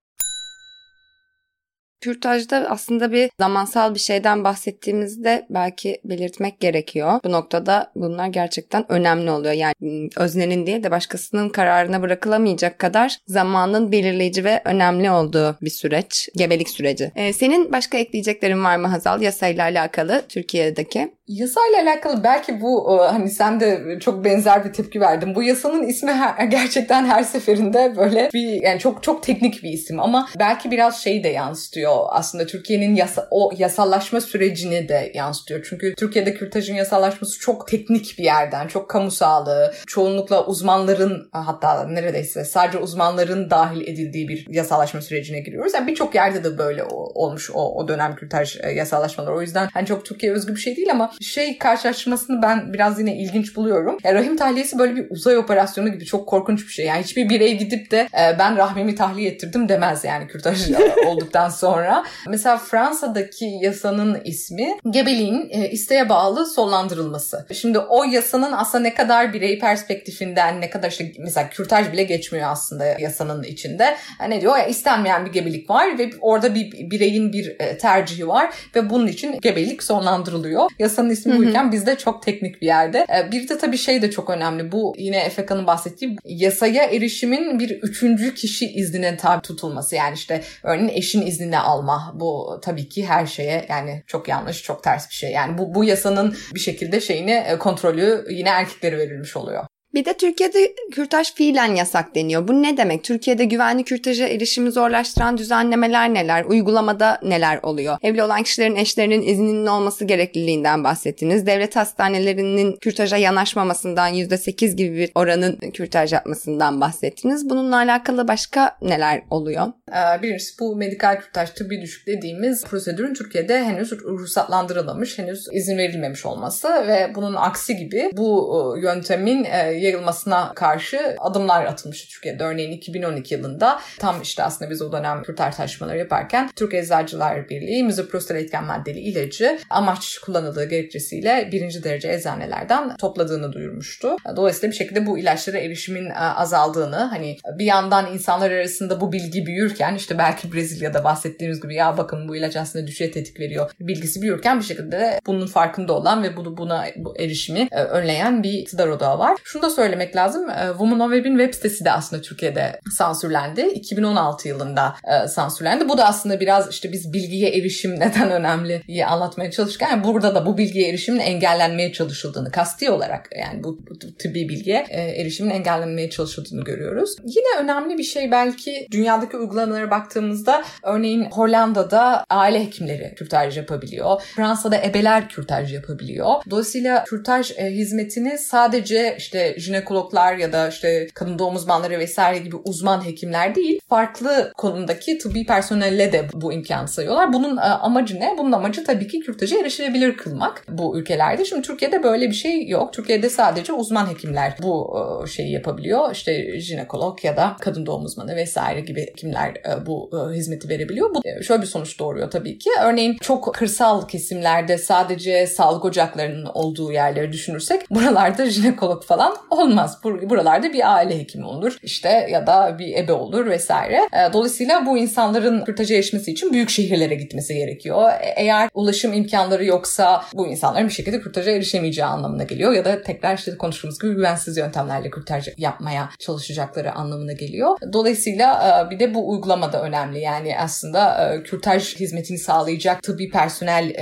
[2.00, 7.20] Kürtajda aslında bir zamansal bir şeyden bahsettiğimizde belki belirtmek gerekiyor.
[7.24, 9.54] Bu noktada bunlar gerçekten önemli oluyor.
[9.54, 15.70] Yani ıı, öznenin değil de başkasının kararına bırakılamayacak kadar zamanın belirleyici ve önemli olduğu bir
[15.70, 16.28] süreç.
[16.36, 17.12] Gebelik süreci.
[17.16, 21.14] Ee, senin başka ekleyeceklerin var mı Hazal yasayla alakalı Türkiye'deki?
[21.28, 25.34] Yasayla alakalı belki bu ıı, hani sen de çok benzer bir tepki verdin.
[25.34, 30.00] Bu yasanın ismi her, gerçekten her seferinde böyle bir yani çok çok teknik bir isim
[30.00, 35.66] ama belki biraz şey de yansıtıyor aslında Türkiye'nin yasa, o yasallaşma sürecini de yansıtıyor.
[35.68, 42.44] Çünkü Türkiye'de kürtajın yasallaşması çok teknik bir yerden, çok kamu sağlığı, çoğunlukla uzmanların hatta neredeyse
[42.44, 45.74] sadece uzmanların dahil edildiği bir yasallaşma sürecine giriyoruz.
[45.74, 49.36] Yani birçok yerde de böyle olmuş o, o dönem kürtaj e, yasallaşmaları.
[49.36, 53.16] O yüzden hani çok Türkiye özgü bir şey değil ama şey karşılaştırmasını ben biraz yine
[53.16, 53.98] ilginç buluyorum.
[54.04, 56.86] Yani rahim tahliyesi böyle bir uzay operasyonu gibi çok korkunç bir şey.
[56.86, 60.70] Yani hiçbir birey gidip de e, ben rahmimi tahliye ettirdim demez yani kürtaj
[61.06, 62.04] olduktan sonra.
[62.28, 67.46] Mesela Fransa'daki yasanın ismi gebeliğin e, isteğe bağlı sonlandırılması.
[67.52, 72.50] Şimdi o yasanın aslında ne kadar birey perspektifinden ne kadar işte mesela kürtaj bile geçmiyor
[72.50, 73.96] aslında yasanın içinde.
[74.20, 78.28] Yani ne diyor ya istenmeyen bir gebelik var ve orada bir bireyin bir e, tercihi
[78.28, 80.70] var ve bunun için gebelik sonlandırılıyor.
[80.78, 83.06] Yasanın ismi buyken bizde çok teknik bir yerde.
[83.16, 84.72] E, bir de tabii şey de çok önemli.
[84.72, 89.96] Bu yine Efeka'nın bahsettiği yasaya erişimin bir üçüncü kişi iznine tabi tutulması.
[89.96, 94.84] Yani işte örneğin eşin iznine alma bu tabii ki her şeye yani çok yanlış, çok
[94.84, 95.30] ters bir şey.
[95.30, 99.64] Yani bu, bu yasanın bir şekilde şeyini e, kontrolü yine erkeklere verilmiş oluyor.
[99.94, 102.48] Bir de Türkiye'de kürtaj fiilen yasak deniyor.
[102.48, 103.04] Bu ne demek?
[103.04, 106.44] Türkiye'de güvenli kürtaja erişimi zorlaştıran düzenlemeler neler?
[106.44, 107.96] Uygulamada neler oluyor?
[108.02, 111.46] Evli olan kişilerin eşlerinin izninin olması gerekliliğinden bahsettiniz.
[111.46, 117.50] Devlet hastanelerinin kürtaja yanaşmamasından %8 gibi bir oranın kürtaj yapmasından bahsettiniz.
[117.50, 119.66] Bununla alakalı başka neler oluyor?
[119.88, 126.26] Ee, birincisi bu medikal kürtaj tıbbi düşük dediğimiz prosedürün Türkiye'de henüz ruhsatlandırılmamış, henüz izin verilmemiş
[126.26, 132.44] olması ve bunun aksi gibi bu e, yöntemin e, yayılmasına karşı adımlar atılmıştı Türkiye'de.
[132.44, 138.34] Örneğin 2012 yılında tam işte aslında biz o dönem tartışmaları yaparken Türk Eczacılar Birliği mizoprostol
[138.36, 144.16] etken maddeli ilacı amaç kullanıldığı gerekçesiyle birinci derece eczanelerden topladığını duyurmuştu.
[144.36, 149.46] Dolayısıyla bir şekilde bu ilaçlara erişimin e, azaldığını hani bir yandan insanlar arasında bu bilgi
[149.46, 154.22] büyürken işte belki Brezilya'da bahsettiğimiz gibi ya bakın bu ilaç aslında düşe tetik veriyor bilgisi
[154.22, 158.88] büyürken bir şekilde bunun farkında olan ve bunu buna bu erişimi e, önleyen bir iktidar
[158.88, 159.38] odağı var.
[159.44, 160.50] Şunu da söylemek lazım.
[160.50, 163.60] E, Women on Web'in web sitesi de aslında Türkiye'de sansürlendi.
[163.60, 165.88] 2016 yılında e, sansürlendi.
[165.88, 170.34] Bu da aslında biraz işte biz bilgiye erişim neden önemli diye anlatmaya çalışırken yani burada
[170.34, 175.50] da bu bilgiye erişimin engellenmeye çalışıldığını kasti olarak yani bu, bu tıbbi bilgiye e, erişimin
[175.50, 177.16] engellenmeye çalışıldığını görüyoruz.
[177.24, 184.22] Yine önemli bir şey belki dünyadaki uygulamalara baktığımızda örneğin Hollanda'da aile hekimleri kürtaj yapabiliyor.
[184.36, 186.34] Fransa'da ebeler kürtaj yapabiliyor.
[186.50, 192.56] Dolayısıyla kürtaj e, hizmetini sadece işte jinekologlar ya da işte kadın doğum uzmanları vesaire gibi
[192.56, 197.32] uzman hekimler değil farklı konumdaki tıbbi personelle de bu imkanı sayıyorlar.
[197.32, 198.34] Bunun e, amacı ne?
[198.38, 201.44] Bunun amacı tabii ki kürtaja erişilebilir kılmak bu ülkelerde.
[201.44, 202.92] Şimdi Türkiye'de böyle bir şey yok.
[202.92, 206.12] Türkiye'de sadece uzman hekimler bu e, şeyi yapabiliyor.
[206.12, 211.10] İşte jinekolog ya da kadın doğum uzmanı vesaire gibi hekimler e, bu hizmeti verebiliyor.
[211.14, 212.70] Bu şöyle bir sonuç doğuruyor tabii ki.
[212.82, 219.98] Örneğin çok kırsal kesimlerde sadece sağlık ocaklarının olduğu yerleri düşünürsek buralarda jinekolog falan olmaz.
[220.04, 224.00] Buralarda bir aile hekimi olur işte ya da bir ebe olur vesaire.
[224.32, 228.10] Dolayısıyla bu insanların kürtaja erişmesi için büyük şehirlere gitmesi gerekiyor.
[228.20, 233.02] E, eğer ulaşım imkanları yoksa bu insanların bir şekilde kürtaja erişemeyeceği anlamına geliyor ya da
[233.02, 237.78] tekrar işte konuştuğumuz gibi güvensiz yöntemlerle kürtaj yapmaya çalışacakları anlamına geliyor.
[237.92, 240.20] Dolayısıyla e, bir de bu uygulama da önemli.
[240.20, 243.94] Yani aslında e, kürtaj hizmetini sağlayacak tıbbi personel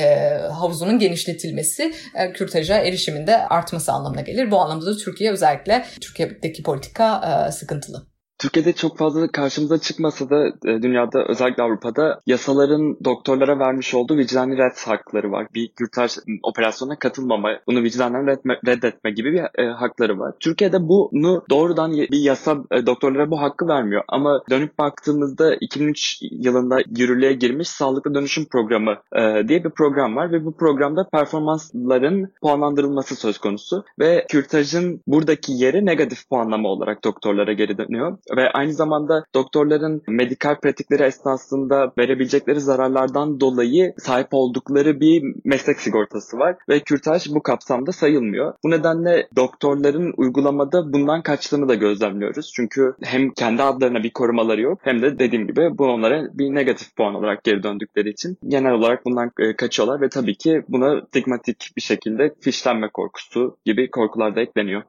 [0.52, 1.94] havuzunun genişletilmesi
[2.34, 4.50] kürtaja erişiminde artması anlamına gelir.
[4.50, 8.11] Bu anlamda da Türkiye özellikle Türkiye'deki politika sıkıntılı.
[8.42, 14.58] Türkiye'de çok fazla karşımıza çıkmasa da e, dünyada özellikle Avrupa'da yasaların doktorlara vermiş olduğu vicdani
[14.58, 15.46] red hakları var.
[15.54, 20.34] Bir kürtaj operasyona katılmama, bunu vicdanen reddetme, reddetme gibi bir e, hakları var.
[20.40, 24.02] Türkiye'de bunu doğrudan bir yasa e, doktorlara bu hakkı vermiyor.
[24.08, 30.32] Ama dönüp baktığımızda 2003 yılında yürürlüğe girmiş Sağlıklı Dönüşüm Programı e, diye bir program var
[30.32, 37.52] ve bu programda performansların puanlandırılması söz konusu ve kürtajın buradaki yeri negatif puanlama olarak doktorlara
[37.52, 45.24] geri dönüyor ve aynı zamanda doktorların medikal pratikleri esnasında verebilecekleri zararlardan dolayı sahip oldukları bir
[45.44, 48.54] meslek sigortası var ve kürtaj bu kapsamda sayılmıyor.
[48.64, 52.52] Bu nedenle doktorların uygulamada bundan kaçtığını da gözlemliyoruz.
[52.56, 56.96] Çünkü hem kendi adlarına bir korumaları yok hem de dediğim gibi bu onlara bir negatif
[56.96, 61.72] puan olarak geri döndükleri için genel olarak bundan e, kaçıyorlar ve tabii ki buna stigmatik
[61.76, 64.82] bir şekilde fişlenme korkusu gibi korkular da ekleniyor.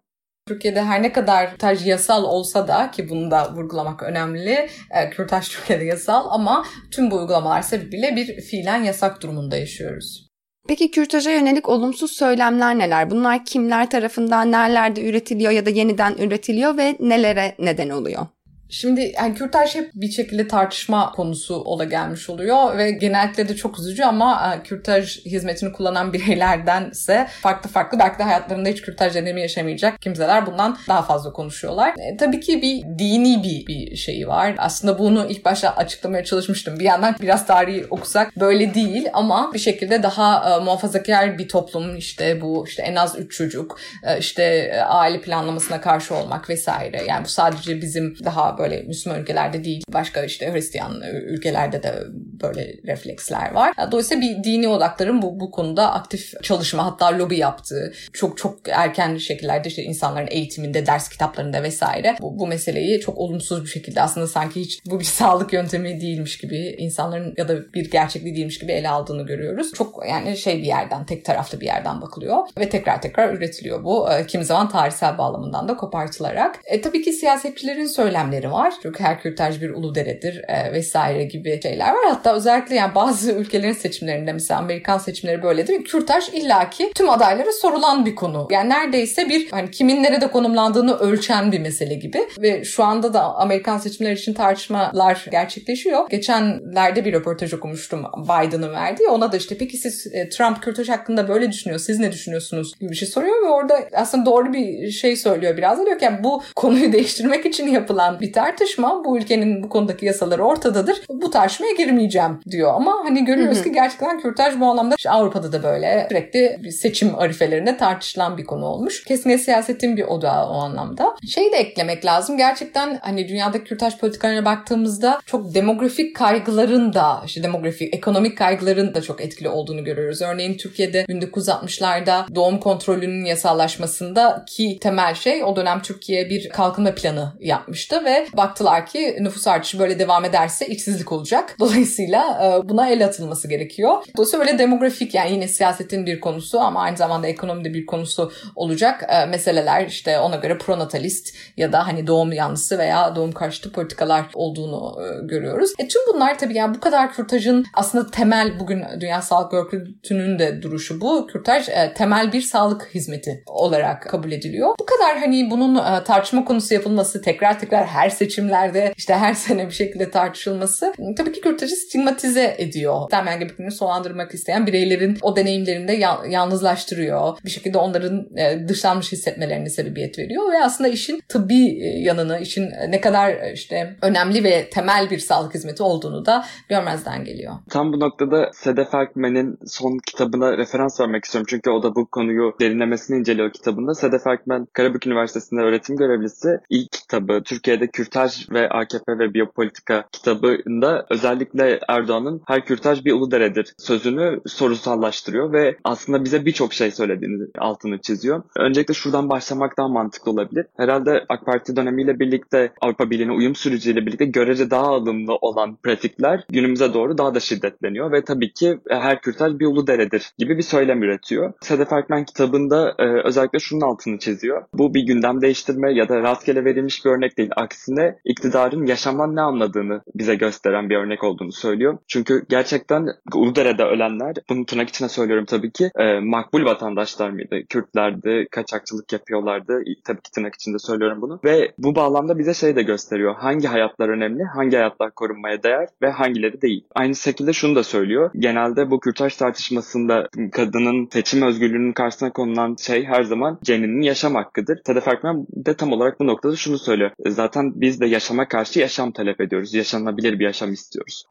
[0.48, 4.70] Türkiye'de her ne kadar kürtaj yasal olsa da ki bunu da vurgulamak önemli.
[4.92, 10.28] E, kürtaj Türkiye'de yasal ama tüm bu uygulamalar sebebiyle bir fiilen yasak durumunda yaşıyoruz.
[10.68, 13.10] Peki kürtaja yönelik olumsuz söylemler neler?
[13.10, 18.28] Bunlar kimler tarafından nerelerde üretiliyor ya da yeniden üretiliyor ve nelere neden oluyor?
[18.74, 23.80] Şimdi yani kürtaj hep bir şekilde tartışma konusu ola gelmiş oluyor ve genellikle de çok
[23.80, 29.42] üzücü ama e, kürtaj hizmetini kullanan bireylerdense farklı farklı belki de hayatlarında hiç kürtaj deneyimi
[29.42, 31.90] yaşamayacak kimseler bundan daha fazla konuşuyorlar.
[31.90, 34.56] E, tabii ki bir dini bir, bir şeyi var.
[34.58, 36.80] Aslında bunu ilk başta açıklamaya çalışmıştım.
[36.80, 41.96] Bir yandan biraz tarihi okusak böyle değil ama bir şekilde daha e, muhafazakar bir toplum
[41.96, 47.04] işte bu işte en az üç çocuk e, işte e, aile planlamasına karşı olmak vesaire.
[47.08, 51.94] Yani bu sadece bizim daha böyle Müslüman ülkelerde değil başka işte Hristiyan ülkelerde de
[52.42, 53.74] böyle refleksler var.
[53.92, 59.18] Dolayısıyla bir dini odakların bu, bu konuda aktif çalışma hatta lobi yaptığı çok çok erken
[59.18, 64.28] şekillerde işte insanların eğitiminde, ders kitaplarında vesaire bu, bu meseleyi çok olumsuz bir şekilde aslında
[64.28, 68.72] sanki hiç bu bir sağlık yöntemi değilmiş gibi insanların ya da bir gerçekliği değilmiş gibi
[68.72, 69.74] ele aldığını görüyoruz.
[69.74, 74.10] Çok yani şey bir yerden tek taraflı bir yerden bakılıyor ve tekrar tekrar üretiliyor bu.
[74.28, 76.60] Kimi zaman tarihsel bağlamından da kopartılarak.
[76.66, 78.74] E, tabii ki siyasetçilerin söylemleri var.
[78.82, 82.06] Çünkü her kürtaj bir ulu deredir e, vesaire gibi şeyler var.
[82.10, 85.84] Hatta özellikle yani bazı ülkelerin seçimlerinde mesela Amerikan seçimleri böyledir.
[85.84, 88.48] Kürtaj illaki tüm adaylara sorulan bir konu.
[88.52, 92.28] Yani neredeyse bir hani kimin nerede konumlandığını ölçen bir mesele gibi.
[92.38, 96.10] Ve şu anda da Amerikan seçimleri için tartışmalar gerçekleşiyor.
[96.10, 99.08] Geçenlerde bir röportaj okumuştum Biden'ın verdiği.
[99.10, 101.80] Ona da işte peki siz e, Trump kürtaj hakkında böyle düşünüyor.
[101.80, 105.80] Siz ne düşünüyorsunuz gibi bir şey soruyor ve orada aslında doğru bir şey söylüyor biraz
[105.80, 110.06] da diyor ki yani bu konuyu değiştirmek için yapılan bir tartışma bu ülkenin bu konudaki
[110.06, 111.02] yasaları ortadadır.
[111.10, 115.64] Bu tartışmaya girmeyeceğim diyor ama hani görüyoruz ki gerçekten kürtaj bu anlamda işte Avrupa'da da
[115.64, 119.04] böyle sürekli bir seçim arifelerinde tartışılan bir konu olmuş.
[119.04, 121.16] Kesinlikle siyasetin bir odağı o anlamda.
[121.30, 122.38] Şeyi de eklemek lazım.
[122.38, 129.02] Gerçekten hani dünyadaki kürtaj politikalarına baktığımızda çok demografik kaygıların da işte demografik, ekonomik kaygıların da
[129.02, 130.22] çok etkili olduğunu görüyoruz.
[130.22, 137.34] Örneğin Türkiye'de 1960'larda doğum kontrolünün yasallaşmasında ki temel şey o dönem Türkiye bir kalkınma planı
[137.40, 141.56] yapmıştı ve baktılar ki nüfus artışı böyle devam ederse işsizlik olacak.
[141.60, 144.04] Dolayısıyla e, buna el atılması gerekiyor.
[144.18, 149.06] Dolayısıyla böyle demografik yani yine siyasetin bir konusu ama aynı zamanda ekonomide bir konusu olacak
[149.10, 154.26] e, meseleler işte ona göre pronatalist ya da hani doğum yanlısı veya doğum karşıtı politikalar
[154.34, 155.74] olduğunu e, görüyoruz.
[155.80, 160.62] E tüm bunlar tabii yani bu kadar kürtajın aslında temel bugün Dünya Sağlık Örgütü'nün de
[160.62, 161.28] duruşu bu.
[161.28, 164.76] Kürtaj temel bir sağlık hizmeti olarak kabul ediliyor.
[164.80, 169.74] Bu kadar hani bunun tartışma konusu yapılması tekrar tekrar her seçimlerde işte her sene bir
[169.74, 173.10] şekilde tartışılması tabii ki kürtajı stigmatize ediyor.
[173.10, 175.94] Temel gebekliğini sonlandırmak isteyen bireylerin o deneyimlerini de
[176.30, 177.38] yalnızlaştırıyor.
[177.46, 182.70] Bir şekilde onların e, dışlanmış hissetmelerine sebebiyet veriyor ve aslında işin tıbbi e, yanını, işin
[182.90, 187.54] ne kadar işte önemli ve temel bir sağlık hizmeti olduğunu da görmezden geliyor.
[187.70, 191.48] Tam bu noktada Sedef Erkmen'in son kitabına referans vermek istiyorum.
[191.50, 193.94] Çünkü o da bu konuyu derinlemesine inceliyor kitabında.
[193.94, 196.48] Sedef Erkmen, Karabük Üniversitesi'nde öğretim görevlisi.
[196.70, 203.74] İlk kitabı Türkiye'de Kürtaj ve AKP ve Biyopolitika kitabında özellikle Erdoğan'ın her kürtaj bir Uludere'dir
[203.78, 208.44] sözünü sorusallaştırıyor ve aslında bize birçok şey söylediğini altını çiziyor.
[208.58, 210.66] Öncelikle şuradan başlamak daha mantıklı olabilir.
[210.78, 216.46] Herhalde AK Parti dönemiyle birlikte Avrupa Birliği'ne uyum süreciyle birlikte görece daha alımlı olan pratikler
[216.50, 221.04] günümüze doğru daha da şiddetleniyor ve tabii ki her kürtaj bir Uludere'dir gibi bir söylem
[221.04, 221.54] üretiyor.
[221.62, 224.64] Sedef Erkmen kitabında e, özellikle şunun altını çiziyor.
[224.74, 227.50] Bu bir gündem değiştirme ya da rastgele verilmiş bir örnek değil.
[227.56, 227.93] Aksine
[228.26, 231.98] iktidarın yaşamdan ne anladığını bize gösteren bir örnek olduğunu söylüyor.
[232.08, 237.56] Çünkü gerçekten Uludere'de ölenler, bunu tırnak içine söylüyorum tabii ki, e, makbul vatandaşlar mıydı?
[237.70, 239.84] Kürtlerdi, kaçakçılık yapıyorlardı.
[240.04, 241.40] Tabii ki tırnak içinde söylüyorum bunu.
[241.44, 243.36] Ve bu bağlamda bize şey de gösteriyor.
[243.36, 246.86] Hangi hayatlar önemli, hangi hayatlar korunmaya değer ve hangileri değil.
[246.96, 248.32] Aynı şekilde şunu da söylüyor.
[248.40, 254.80] Genelde bu kürtaj tartışmasında kadının seçim özgürlüğünün karşısına konulan şey her zaman ceninin yaşam hakkıdır.
[254.86, 257.12] Sedef Erkmen de tam olarak bu noktada şunu söylüyor.
[257.28, 259.74] Zaten biz de yaşama karşı yaşam talep ediyoruz.
[259.74, 261.24] Yaşanabilir bir yaşam istiyoruz.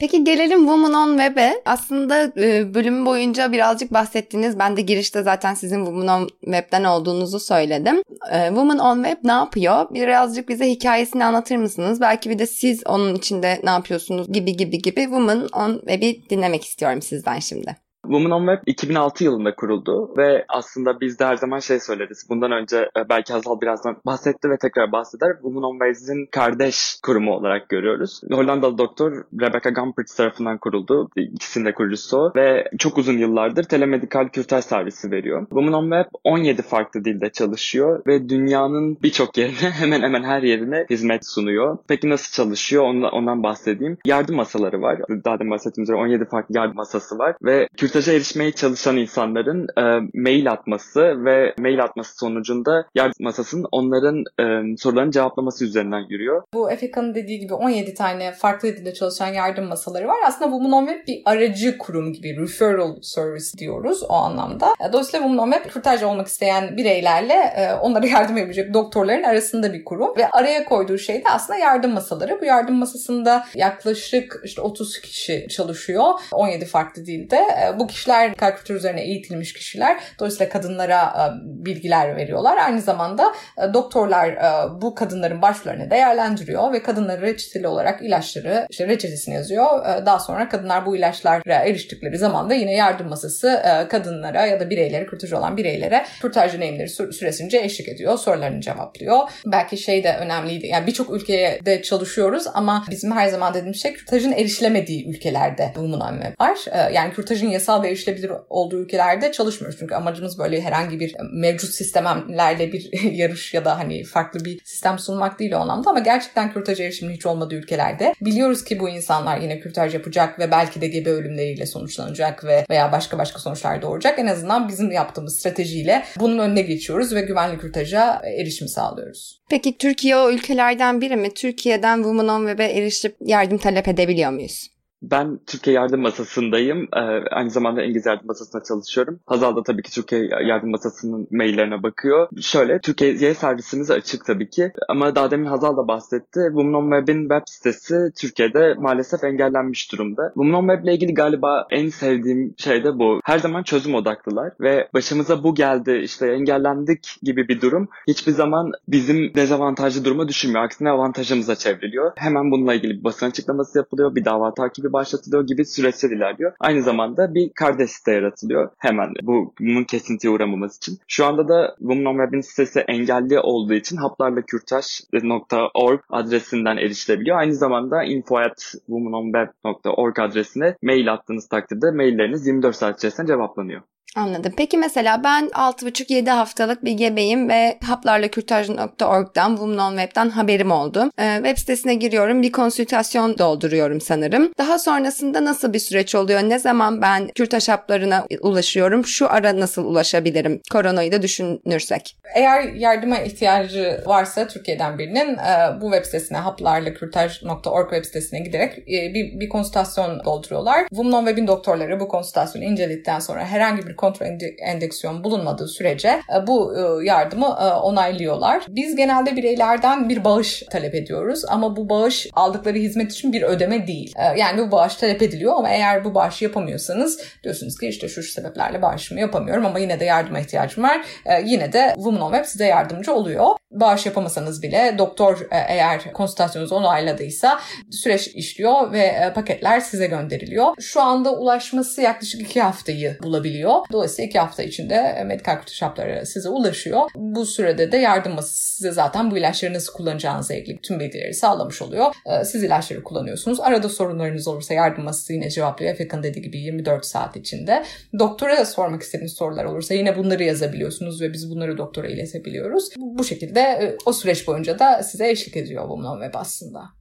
[0.00, 1.62] Peki gelelim Woman on Web'e.
[1.64, 4.58] Aslında e, bölüm boyunca birazcık bahsettiniz.
[4.58, 8.02] Ben de girişte zaten sizin Woman on Web'den olduğunuzu söyledim.
[8.32, 9.94] E, Woman on Web ne yapıyor?
[9.94, 12.00] Birazcık bize hikayesini anlatır mısınız?
[12.00, 16.64] Belki bir de siz onun içinde ne yapıyorsunuz gibi gibi gibi Woman on Web'i dinlemek
[16.64, 17.76] istiyorum sizden şimdi.
[18.08, 22.26] Women on Web 2006 yılında kuruldu ve aslında biz de her zaman şey söyleriz.
[22.28, 25.32] Bundan önce e, belki Hazal birazdan bahsetti ve tekrar bahseder.
[25.32, 28.20] Women on Web'in kardeş kurumu olarak görüyoruz.
[28.32, 31.08] Hollandalı doktor Rebecca Gumpertz tarafından kuruldu.
[31.16, 35.46] İkisinin de kurucusu ve çok uzun yıllardır telemedikal kürtaj servisi veriyor.
[35.48, 40.86] Women on Web 17 farklı dilde çalışıyor ve dünyanın birçok yerine hemen hemen her yerine
[40.90, 41.78] hizmet sunuyor.
[41.88, 42.84] Peki nasıl çalışıyor?
[42.84, 43.98] Ondan, ondan bahsedeyim.
[44.04, 44.98] Yardım masaları var.
[45.24, 49.66] Daha da bahsettiğim üzere 17 farklı yardım masası var ve kürtaj kürtaja erişmeye çalışan insanların
[49.76, 49.82] e,
[50.14, 56.42] mail atması ve mail atması sonucunda yardım masasının onların e, sorularını cevaplaması üzerinden yürüyor.
[56.54, 60.16] Bu Efeka'nın dediği gibi 17 tane farklı dilde çalışan yardım masaları var.
[60.26, 64.66] Aslında Women on Web bir aracı kurum gibi referral service diyoruz o anlamda.
[64.88, 69.72] E, dolayısıyla Women on Web kürtaj olmak isteyen bireylerle e, onlara yardım edebilecek doktorların arasında
[69.72, 72.38] bir kurum ve araya koyduğu şey de aslında yardım masaları.
[72.40, 77.40] Bu yardım masasında yaklaşık işte 30 kişi çalışıyor 17 farklı dilde.
[77.78, 80.00] Bu kişiler kalp kültürü üzerine eğitilmiş kişiler.
[80.18, 81.24] Dolayısıyla kadınlara e,
[81.66, 82.56] bilgiler veriyorlar.
[82.56, 88.88] Aynı zamanda e, doktorlar e, bu kadınların başvurularını değerlendiriyor ve kadınlara reçeteli olarak ilaçları işte
[88.88, 89.84] reçetesini yazıyor.
[90.06, 95.06] Daha sonra kadınlar bu ilaçlara eriştikleri zaman da yine yardım masası kadınlara ya da bireylere,
[95.06, 98.18] kürtaj olan bireylere kürtaj deneyimleri süresince eşlik ediyor.
[98.18, 99.18] Sorularını cevaplıyor.
[99.46, 100.66] Belki şey de önemliydi.
[100.66, 106.20] Yani birçok ülkeye de çalışıyoruz ama bizim her zaman dediğimiz şey kürtajın erişilemediği ülkelerde bulunan
[106.40, 106.58] var.
[106.92, 109.78] Yani kürtajın yasal yasal ve erişilebilir olduğu ülkelerde çalışmıyoruz.
[109.78, 114.98] Çünkü amacımız böyle herhangi bir mevcut sistemlerle bir yarış ya da hani farklı bir sistem
[114.98, 119.38] sunmak değil o anlamda ama gerçekten kürtaj erişiminin hiç olmadığı ülkelerde biliyoruz ki bu insanlar
[119.40, 124.18] yine kürtaj yapacak ve belki de gebe ölümleriyle sonuçlanacak ve veya başka başka sonuçlar doğuracak.
[124.18, 129.42] En azından bizim yaptığımız stratejiyle bunun önüne geçiyoruz ve güvenli kürtaja erişim sağlıyoruz.
[129.50, 131.34] Peki Türkiye o ülkelerden biri mi?
[131.34, 134.77] Türkiye'den Women on Web'e erişip yardım talep edebiliyor muyuz?
[135.02, 136.88] Ben Türkiye Yardım Masası'ndayım.
[136.96, 139.20] Ee, aynı zamanda İngiliz Yardım Masası'nda çalışıyorum.
[139.26, 142.28] Hazal da tabii ki Türkiye Yardım Masası'nın maillerine bakıyor.
[142.40, 144.72] Şöyle, Türkiye'ye servisimiz açık tabii ki.
[144.88, 146.40] Ama daha demin Hazal da bahsetti.
[146.48, 150.22] Women on Web'in web sitesi Türkiye'de maalesef engellenmiş durumda.
[150.34, 153.20] Women on Web ile ilgili galiba en sevdiğim şey de bu.
[153.24, 158.72] Her zaman çözüm odaklılar ve başımıza bu geldi, işte engellendik gibi bir durum hiçbir zaman
[158.88, 160.64] bizim dezavantajlı duruma düşürmüyor.
[160.64, 162.12] Aksine avantajımıza çevriliyor.
[162.16, 166.52] Hemen bununla ilgili bir basın açıklaması yapılıyor, bir dava takibi bir başlatılıyor gibi süreçler ilerliyor.
[166.60, 170.98] Aynı zamanda bir kardeş site yaratılıyor hemen bu bunun kesintiye uğramaması için.
[171.08, 177.38] Şu anda da Women on Web'in sitesi engelli olduğu için haplarlakürtaş.org adresinden erişilebiliyor.
[177.38, 183.82] Aynı zamanda info.womenonweb.org adresine mail attığınız takdirde mailleriniz 24 saat içerisinde cevaplanıyor.
[184.16, 184.52] Anladım.
[184.56, 191.10] Peki mesela ben 6,5-7 haftalık bir gebeyim ve haplarlakürtaj.org'dan, Women on Web'den haberim oldu.
[191.18, 194.52] Ee, web sitesine giriyorum, bir konsültasyon dolduruyorum sanırım.
[194.58, 196.40] Daha sonrasında nasıl bir süreç oluyor?
[196.42, 199.06] Ne zaman ben kürtaj haplarına ulaşıyorum?
[199.06, 200.60] Şu ara nasıl ulaşabilirim?
[200.72, 202.16] Koronayı da düşünürsek.
[202.34, 209.14] Eğer yardıma ihtiyacı varsa Türkiye'den birinin e, bu web sitesine haplarlakürtaj.org web sitesine giderek e,
[209.14, 210.88] bir, bir konsültasyon dolduruyorlar.
[210.88, 214.26] Women on Web'in doktorları bu konsültasyonu inceledikten sonra herhangi bir kontrol
[214.58, 218.62] endeksiyon bulunmadığı sürece e, bu e, yardımı e, onaylıyorlar.
[218.68, 223.86] Biz genelde bireylerden bir bağış talep ediyoruz ama bu bağış aldıkları hizmet için bir ödeme
[223.86, 224.14] değil.
[224.36, 228.32] Yani bu bağış talep ediliyor ama eğer bu bağışı yapamıyorsanız diyorsunuz ki işte şu, şu
[228.32, 231.00] sebeplerle bağışımı yapamıyorum ama yine de yardıma ihtiyacım var.
[231.44, 233.46] Yine de Women on Web size yardımcı oluyor.
[233.70, 240.74] Bağış yapamasanız bile doktor eğer konsültasyonunuzu onayladıysa süreç işliyor ve paketler size gönderiliyor.
[240.80, 243.74] Şu anda ulaşması yaklaşık iki haftayı bulabiliyor.
[243.92, 247.10] Dolayısıyla iki hafta içinde e, medikal kurtuluş hapları size ulaşıyor.
[247.14, 251.82] Bu sürede de yardım masası size zaten bu ilaçları nasıl kullanacağınızla ilgili tüm bilgileri sağlamış
[251.82, 252.14] oluyor.
[252.26, 253.60] E, siz ilaçları kullanıyorsunuz.
[253.60, 255.92] Arada sorunlarınız olursa yardım masası yine cevaplıyor.
[255.92, 257.84] Efekan dediği gibi 24 saat içinde.
[258.18, 262.88] Doktora sormak istediğiniz sorular olursa yine bunları yazabiliyorsunuz ve biz bunları doktora iletebiliyoruz.
[262.96, 266.97] Bu şekilde e, o süreç boyunca da size eşlik ediyor Women Web aslında.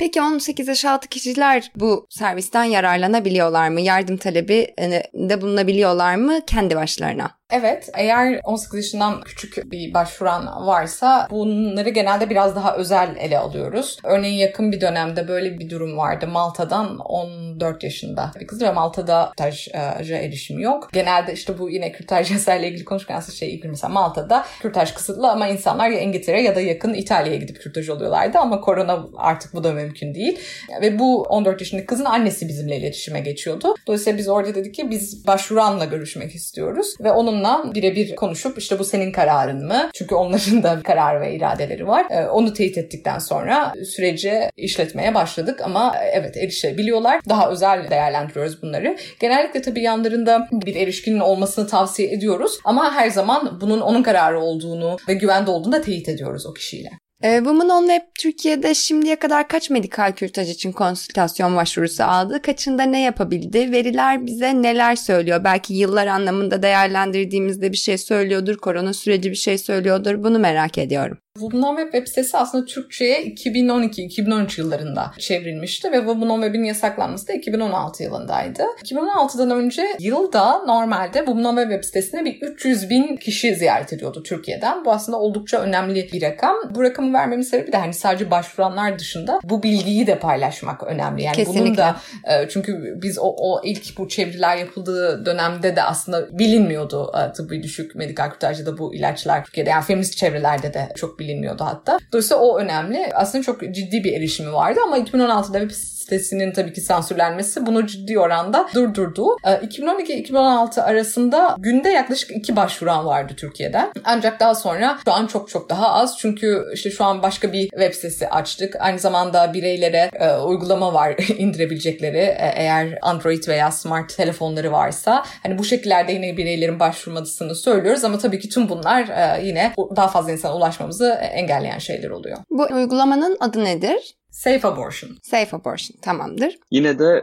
[0.00, 3.80] Peki 18 yaş altı kişiler bu servisten yararlanabiliyorlar mı?
[3.80, 4.74] Yardım talebi
[5.14, 7.39] de bulunabiliyorlar mı kendi başlarına?
[7.52, 13.98] Evet, eğer 18 yaşından küçük bir başvuran varsa bunları genelde biraz daha özel ele alıyoruz.
[14.04, 16.26] Örneğin yakın bir dönemde böyle bir durum vardı.
[16.26, 20.90] Malta'dan 14 yaşında bir kız ve Malta'da kürtaja erişim yok.
[20.92, 25.48] Genelde işte bu yine kürtaj yasayla ilgili konuşurken şey ilgili mesela Malta'da kürtaj kısıtlı ama
[25.48, 29.72] insanlar ya İngiltere ya da yakın İtalya'ya gidip kürtaj oluyorlardı ama korona artık bu da
[29.72, 30.40] mümkün değil.
[30.82, 33.74] Ve bu 14 yaşındaki kızın annesi bizimle iletişime geçiyordu.
[33.86, 38.78] Dolayısıyla biz orada dedik ki biz başvuranla görüşmek istiyoruz ve onun onunla birebir konuşup işte
[38.78, 39.90] bu senin kararın mı?
[39.94, 42.06] Çünkü onların da karar ve iradeleri var.
[42.10, 47.20] Ee, onu teyit ettikten sonra süreci işletmeye başladık ama evet erişebiliyorlar.
[47.28, 48.96] Daha özel değerlendiriyoruz bunları.
[49.20, 54.96] Genellikle tabii yanlarında bir erişkinin olmasını tavsiye ediyoruz ama her zaman bunun onun kararı olduğunu
[55.08, 56.90] ve güvende olduğunu da teyit ediyoruz o kişiyle.
[57.22, 62.42] E, Women on Web Türkiye'de şimdiye kadar kaç medikal kürtaj için konsültasyon başvurusu aldı?
[62.42, 63.72] Kaçında ne yapabildi?
[63.72, 65.44] Veriler bize neler söylüyor?
[65.44, 70.22] Belki yıllar anlamında değerlendirdiğimizde bir şey söylüyordur, korona süreci bir şey söylüyordur.
[70.22, 71.18] Bunu merak ediyorum.
[71.38, 78.02] Women Web web sitesi aslında Türkçe'ye 2012-2013 yıllarında çevrilmişti ve Women Web'in yasaklanması da 2016
[78.02, 78.62] yılındaydı.
[78.84, 84.84] 2016'dan önce yılda normalde Women Web web sitesine bir 300 bin kişi ziyaret ediyordu Türkiye'den.
[84.84, 86.56] Bu aslında oldukça önemli bir rakam.
[86.70, 91.22] Bu rakamı vermemin sebebi de hani sadece başvuranlar dışında bu bilgiyi de paylaşmak önemli.
[91.22, 91.64] Yani Kesinlikle.
[91.64, 97.12] bunun da e, çünkü biz o, o ilk bu çeviriler yapıldığı dönemde de aslında bilinmiyordu
[97.18, 99.70] e, tıbbi düşük medikal kurtarıcıda bu ilaçlar Türkiye'de.
[99.70, 101.98] Yani feminist çevrelerde de çok bilinmiyordu hatta.
[102.12, 103.12] Dolayısıyla o önemli.
[103.14, 105.70] Aslında çok ciddi bir erişimi vardı ama 2016'da web
[106.10, 109.36] sitesinin tabii ki sansürlenmesi bunu ciddi oranda durdurdu.
[109.44, 113.92] 2012-2016 ee, arasında günde yaklaşık iki başvuran vardı Türkiye'den.
[114.04, 116.18] Ancak daha sonra şu an çok çok daha az.
[116.18, 118.76] Çünkü işte şu an başka bir web sitesi açtık.
[118.80, 125.24] Aynı zamanda bireylere e, uygulama var indirebilecekleri e, eğer Android veya smart telefonları varsa.
[125.42, 130.08] Hani bu şekillerde yine bireylerin başvurmasını söylüyoruz ama tabii ki tüm bunlar e, yine daha
[130.08, 132.38] fazla insana ulaşmamızı engelleyen şeyler oluyor.
[132.50, 134.19] Bu uygulamanın adı nedir?
[134.30, 135.10] Safe abortion.
[135.22, 136.54] Safe abortion tamamdır.
[136.70, 137.22] Yine de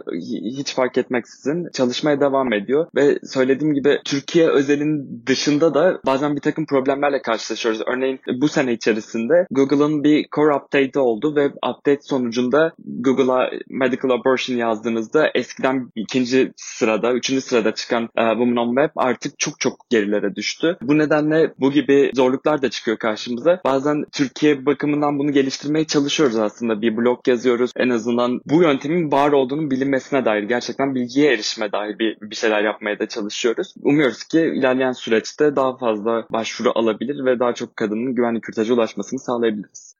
[0.58, 6.42] hiç fark etmeksizin çalışmaya devam ediyor ve söylediğim gibi Türkiye özelin dışında da bazen bir
[6.42, 7.82] takım problemlerle karşılaşıyoruz.
[7.88, 14.58] Örneğin bu sene içerisinde Google'ın bir core update oldu ve update sonucunda Google'a medical abortion
[14.58, 20.36] yazdığınızda eskiden ikinci sırada, üçüncü sırada çıkan e, Women on Web artık çok çok gerilere
[20.36, 20.78] düştü.
[20.82, 23.62] Bu nedenle bu gibi zorluklar da çıkıyor karşımıza.
[23.66, 27.72] Bazen Türkiye bakımından bunu geliştirmeye çalışıyoruz aslında bir blog yazıyoruz.
[27.76, 32.64] En azından bu yöntemin var olduğunu bilinmesine dair gerçekten bilgiye erişime dair bir, bir şeyler
[32.64, 33.74] yapmaya da çalışıyoruz.
[33.82, 39.20] Umuyoruz ki ilerleyen süreçte daha fazla başvuru alabilir ve daha çok kadının güvenli kürtaja ulaşmasını
[39.20, 39.97] sağlayabiliriz.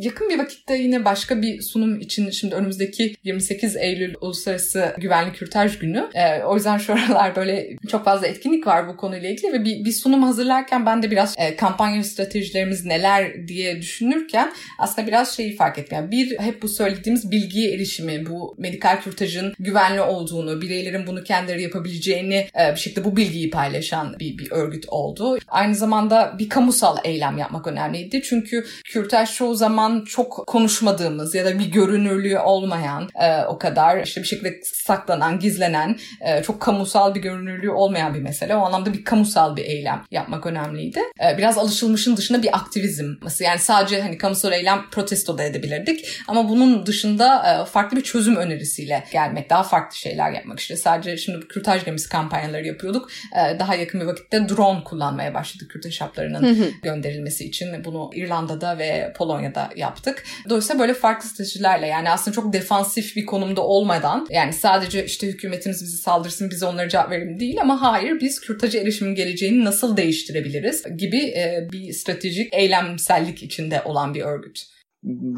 [0.00, 5.78] Yakın bir vakitte yine başka bir sunum için şimdi önümüzdeki 28 Eylül Uluslararası Güvenlik Kürtaj
[5.78, 6.08] Günü.
[6.14, 9.84] E, o yüzden şu aralar böyle çok fazla etkinlik var bu konuyla ilgili ve bir,
[9.84, 15.56] bir sunum hazırlarken ben de biraz e, kampanya stratejilerimiz neler diye düşünürken aslında biraz şeyi
[15.56, 15.98] fark ettim.
[15.98, 21.62] Yani bir hep bu söylediğimiz bilgiye erişimi, bu medikal kürtajın güvenli olduğunu, bireylerin bunu kendileri
[21.62, 25.38] yapabileceğini e, bir şekilde bu bilgiyi paylaşan bir, bir örgüt oldu.
[25.48, 28.22] Aynı zamanda bir kamusal eylem yapmak önemliydi.
[28.22, 34.22] Çünkü kürtaj çoğu zaman çok konuşmadığımız ya da bir görünürlüğü olmayan e, o kadar işte
[34.22, 38.56] bir şekilde saklanan, gizlenen, e, çok kamusal bir görünürlüğü olmayan bir mesele.
[38.56, 41.00] O anlamda bir kamusal bir eylem yapmak önemliydi.
[41.24, 43.14] E, biraz alışılmışın dışında bir aktivizm.
[43.40, 46.08] Yani sadece hani kamusal eylem protesto da edebilirdik.
[46.28, 50.60] Ama bunun dışında e, farklı bir çözüm önerisiyle gelmek, daha farklı şeyler yapmak.
[50.60, 53.10] İşte sadece şimdi kürtaj gemisi kampanyaları yapıyorduk.
[53.32, 57.84] E, daha yakın bir vakitte drone kullanmaya başladık kürtaj haplarının gönderilmesi için.
[57.84, 60.24] Bunu İrlanda'da ve Polonya'da yaptık.
[60.48, 65.82] Dolayısıyla böyle farklı stratejilerle yani aslında çok defansif bir konumda olmadan yani sadece işte hükümetimiz
[65.82, 70.84] bizi saldırsın biz onlara cevap verelim değil ama hayır biz kürtaja erişimin geleceğini nasıl değiştirebiliriz
[70.98, 74.76] gibi e, bir stratejik eylemsellik içinde olan bir örgüt.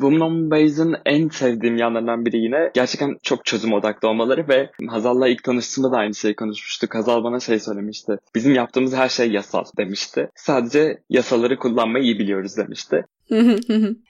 [0.01, 5.45] Women Base'in en sevdiğim yanlarından biri yine gerçekten çok çözüm odaklı olmaları ve Hazal'la ilk
[5.45, 6.95] tanıştığımda da aynı şeyi konuşmuştuk.
[6.95, 8.12] Hazal bana şey söylemişti.
[8.34, 10.28] Bizim yaptığımız her şey yasal demişti.
[10.34, 13.05] Sadece yasaları kullanmayı iyi biliyoruz demişti.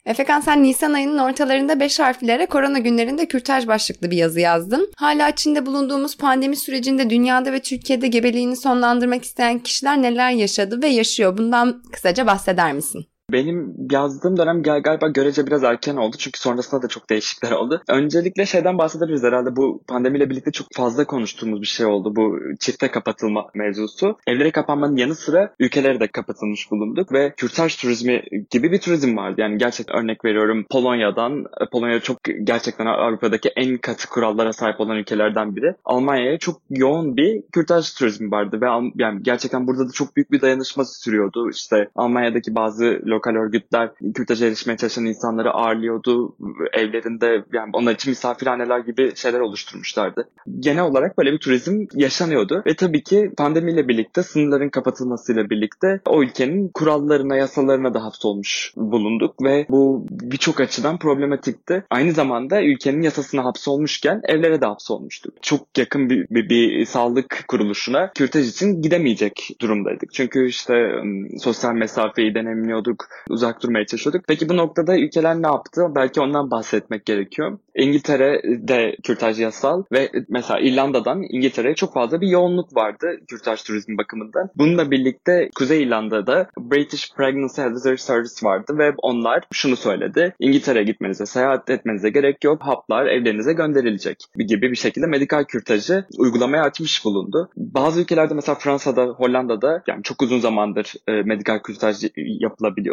[0.06, 4.90] Efekan sen Nisan ayının ortalarında 5 harflere korona günlerinde kürtaj başlıklı bir yazı yazdın.
[4.96, 10.88] Hala içinde bulunduğumuz pandemi sürecinde dünyada ve Türkiye'de gebeliğini sonlandırmak isteyen kişiler neler yaşadı ve
[10.88, 11.38] yaşıyor?
[11.38, 13.06] Bundan kısaca bahseder misin?
[13.32, 17.82] Benim yazdığım dönem galiba görece biraz erken oldu çünkü sonrasında da çok değişiklikler oldu.
[17.88, 22.90] Öncelikle şeyden bahsedebiliriz herhalde bu pandemiyle birlikte çok fazla konuştuğumuz bir şey oldu bu çifte
[22.90, 24.16] kapatılma mevzusu.
[24.26, 29.40] Evlere kapanmanın yanı sıra ülkelere de kapatılmış bulunduk ve kürtaj turizmi gibi bir turizm vardı.
[29.40, 35.56] Yani gerçekten örnek veriyorum Polonya'dan, Polonya çok gerçekten Avrupa'daki en katı kurallara sahip olan ülkelerden
[35.56, 35.74] biri.
[35.84, 38.66] Almanya'ya çok yoğun bir kürtaj turizmi vardı ve
[38.96, 41.50] yani gerçekten burada da çok büyük bir dayanışma sürüyordu.
[41.50, 46.36] İşte Almanya'daki bazı lokal örgütler kürtaja erişmeye çalışan insanları ağırlıyordu.
[46.72, 50.28] Evlerinde yani onlar için misafirhaneler gibi şeyler oluşturmuşlardı.
[50.58, 56.22] Genel olarak böyle bir turizm yaşanıyordu ve tabii ki pandemiyle birlikte sınırların kapatılmasıyla birlikte o
[56.22, 61.84] ülkenin kurallarına, yasalarına da hapsolmuş bulunduk ve bu birçok açıdan problematikti.
[61.90, 65.42] Aynı zamanda ülkenin yasasına hapsolmuşken evlere de hapsolmuştuk.
[65.42, 70.12] Çok yakın bir, bir, bir sağlık kuruluşuna kürtaj için gidemeyecek durumdaydık.
[70.12, 70.92] Çünkü işte
[71.38, 74.24] sosyal mesafeyi deneyimliyorduk, uzak durmaya çalışıyorduk.
[74.28, 75.82] Peki bu noktada ülkeler ne yaptı?
[75.94, 77.58] Belki ondan bahsetmek gerekiyor.
[77.74, 84.50] İngiltere'de kürtaj yasal ve mesela İrlanda'dan İngiltere'ye çok fazla bir yoğunluk vardı kürtaj turizmi bakımından.
[84.56, 90.34] Bununla birlikte Kuzey İrlanda'da British Pregnancy Advisory Service vardı ve onlar şunu söyledi.
[90.40, 92.62] İngiltere'ye gitmenize, seyahat etmenize gerek yok.
[92.62, 97.50] Haplar evlerinize gönderilecek gibi bir şekilde medikal kürtajı uygulamaya açmış bulundu.
[97.56, 102.04] Bazı ülkelerde mesela Fransa'da, Hollanda'da yani çok uzun zamandır e, medikal kürtaj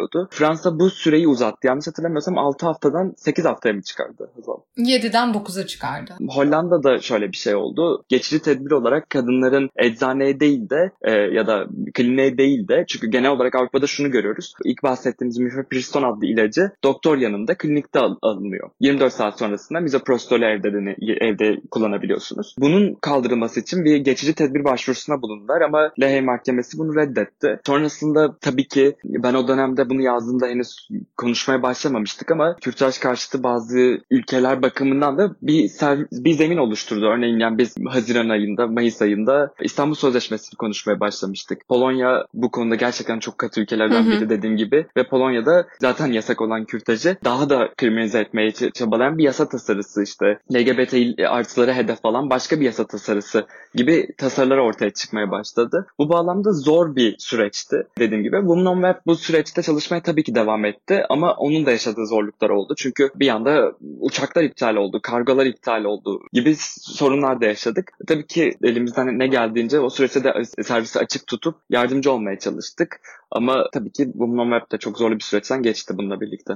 [0.06, 0.28] yapılabiliyordu.
[0.30, 1.66] Fransa bu süreyi uzattı.
[1.66, 4.54] Yanlış hatırlamıyorsam 6 haftadan 8 haftaya mı çıkardı Hazal?
[4.78, 6.14] 7'den 9'a çıkardı.
[6.28, 8.04] Hollanda'da şöyle bir şey oldu.
[8.08, 13.30] Geçici tedbir olarak kadınların eczaneye değil de e, ya da kliniğe değil de çünkü genel
[13.30, 14.54] olarak Avrupa'da şunu görüyoruz.
[14.64, 18.70] İlk bahsettiğimiz mifepriston adlı ilacı doktor yanında klinikte al- alınıyor.
[18.80, 22.54] 24 saat sonrasında mizoprostolü evde, de, evde kullanabiliyorsunuz.
[22.58, 27.60] Bunun kaldırılması için bir geçici tedbir başvurusuna bulundular ama Lahey Mahkemesi bunu reddetti.
[27.66, 34.00] Sonrasında tabii ki ben o dönemde bunu yazdığımda henüz konuşmaya başlamamıştık ama kürtaj karşıtı bazı
[34.10, 35.70] ülkeler bakımından da bir
[36.12, 37.06] bir zemin oluşturdu.
[37.06, 41.68] Örneğin yani biz Haziran ayında, Mayıs ayında İstanbul Sözleşmesi'ni konuşmaya başlamıştık.
[41.68, 44.10] Polonya bu konuda gerçekten çok katı ülkelerden hı hı.
[44.10, 49.24] biri dediğim gibi ve Polonya'da zaten yasak olan kürtajı daha da kriminalize etmeye çabalayan bir
[49.24, 55.30] yasa tasarısı işte LGBT artıları hedef alan başka bir yasa tasarısı gibi tasarılar ortaya çıkmaya
[55.30, 55.86] başladı.
[55.98, 58.36] Bu bağlamda zor bir süreçti dediğim gibi.
[58.36, 62.50] Women on Web bu süreçte çalışmaya tabii ki devam etti ama onun da yaşadığı zorluklar
[62.50, 62.74] oldu.
[62.78, 67.90] Çünkü bir anda uçaklar iptal oldu, kargolar iptal oldu gibi sorunlar da yaşadık.
[68.06, 73.00] Tabii ki elimizden ne geldiğince o süreçte de servisi açık tutup yardımcı olmaya çalıştık.
[73.30, 76.52] Ama tabii ki Women Web de çok zorlu bir süreçten geçti bununla birlikte.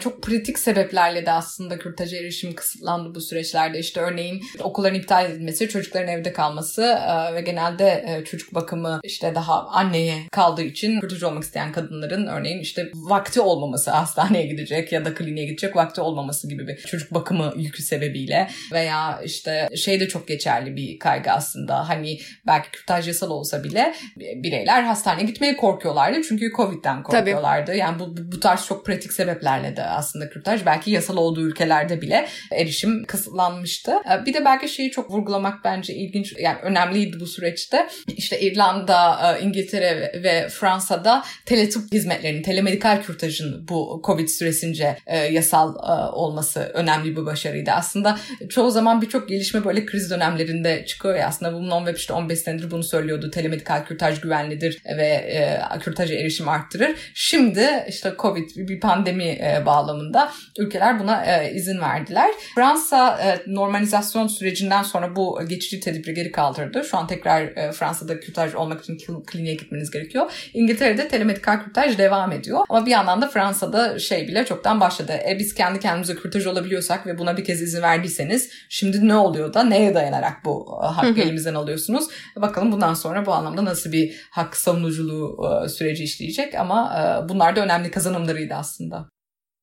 [0.00, 3.78] Çok pratik sebeplerle de aslında kürtaja erişim kısıtlandı bu süreçlerde.
[3.78, 9.34] İşte örneğin okulların iptal edilmesi, çocukların evde kalması e, ve genelde e, çocuk bakımı işte
[9.34, 15.04] daha anneye kaldığı için kürtaj olmak isteyen kadınların örneğin işte vakti olmaması, hastaneye gidecek ya
[15.04, 20.08] da kliniğe gidecek vakti olmaması gibi bir çocuk bakımı yükü sebebiyle veya işte şey de
[20.08, 21.88] çok geçerli bir kaygı aslında.
[21.88, 27.66] Hani belki kürtaj yasal olsa bile bireyler hastaneye gitmeye korkuyorlardı çünkü Covid'den korkuyorlardı.
[27.66, 27.78] Tabii.
[27.78, 30.66] Yani bu, bu tarz çok pratik sebeplerle de aslında kürtaj.
[30.66, 33.90] Belki yasal olduğu ülkelerde bile erişim kısıtlanmıştı.
[33.90, 37.88] E, bir de belki şeyi çok vurgulamak bence ilginç yani önemliydi bu süreçte.
[38.16, 45.74] İşte İrlanda, e, İngiltere ve Fransa'da teletıp hizmetlerinin, telemedikal kürtajın bu Covid süresince e, yasal
[46.12, 47.70] olması önemli bir başarıydı.
[47.70, 48.18] Aslında
[48.48, 51.52] çoğu zaman birçok gelişme böyle kriz dönemlerinde çıkıyor ya aslında.
[51.52, 53.30] Bu non-web işte 15 senedir bunu söylüyordu.
[53.30, 55.34] Telemedikal kürtaj güvenlidir ve
[55.80, 56.96] kürtaja erişim arttırır.
[57.14, 62.30] Şimdi işte Covid bir pandemi e, bağlamında ülkeler buna e, izin verdiler.
[62.54, 66.84] Fransa e, normalizasyon sürecinden sonra bu geçici tedbiri geri kaldırdı.
[66.84, 70.30] Şu an tekrar e, Fransa'da kürtaj olmak için kliniğe gitmeniz gerekiyor.
[70.54, 72.60] İngiltere'de telemedikal kürtaj devam ediyor.
[72.68, 75.12] Ama bir yandan da Fransa'da şey bile çoktan başladı.
[75.30, 79.54] E, biz kendi kendimize kürtaj olabiliyorsak ve buna bir kez izin verdiyseniz şimdi ne oluyor
[79.54, 82.04] da neye dayanarak bu e, hakkı elimizden alıyorsunuz?
[82.36, 87.56] Bakalım bundan sonra bu anlamda nasıl bir hak savunuculuğu e, süreci işleyecek ama e, bunlar
[87.56, 89.14] da önemli kazanımlarıydı aslında.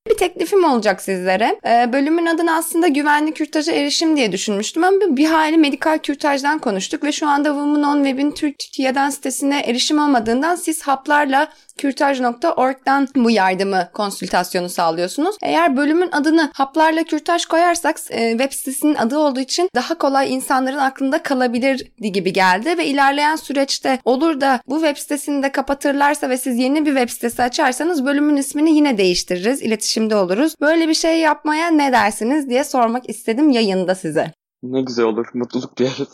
[0.10, 1.60] Bir teklifim olacak sizlere.
[1.66, 7.04] Ee, bölümün adını aslında güvenli kürtaja erişim diye düşünmüştüm ama bir hali medikal kürtajdan konuştuk
[7.04, 11.48] ve şu anda Women on Web'in Türkiye'den sitesine erişim olmadığından siz haplarla
[11.82, 15.36] kürtaj.org'dan bu yardımı konsültasyonu sağlıyorsunuz.
[15.42, 20.78] Eğer bölümün adını haplarla kürtaj koyarsak e, web sitesinin adı olduğu için daha kolay insanların
[20.78, 26.38] aklında kalabilir gibi geldi ve ilerleyen süreçte olur da bu web sitesini de kapatırlarsa ve
[26.38, 29.62] siz yeni bir web sitesi açarsanız bölümün ismini yine değiştiririz.
[29.62, 30.56] İletişimde oluruz.
[30.62, 34.32] Böyle bir şey yapmaya ne dersiniz diye sormak istedim yayında size.
[34.64, 35.26] Ne güzel olur.
[35.34, 36.10] Mutluluk duyarız.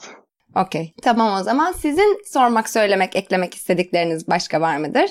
[0.56, 0.94] Okey.
[1.02, 1.72] Tamam o zaman.
[1.72, 5.10] Sizin sormak, söylemek, eklemek istedikleriniz başka var mıdır?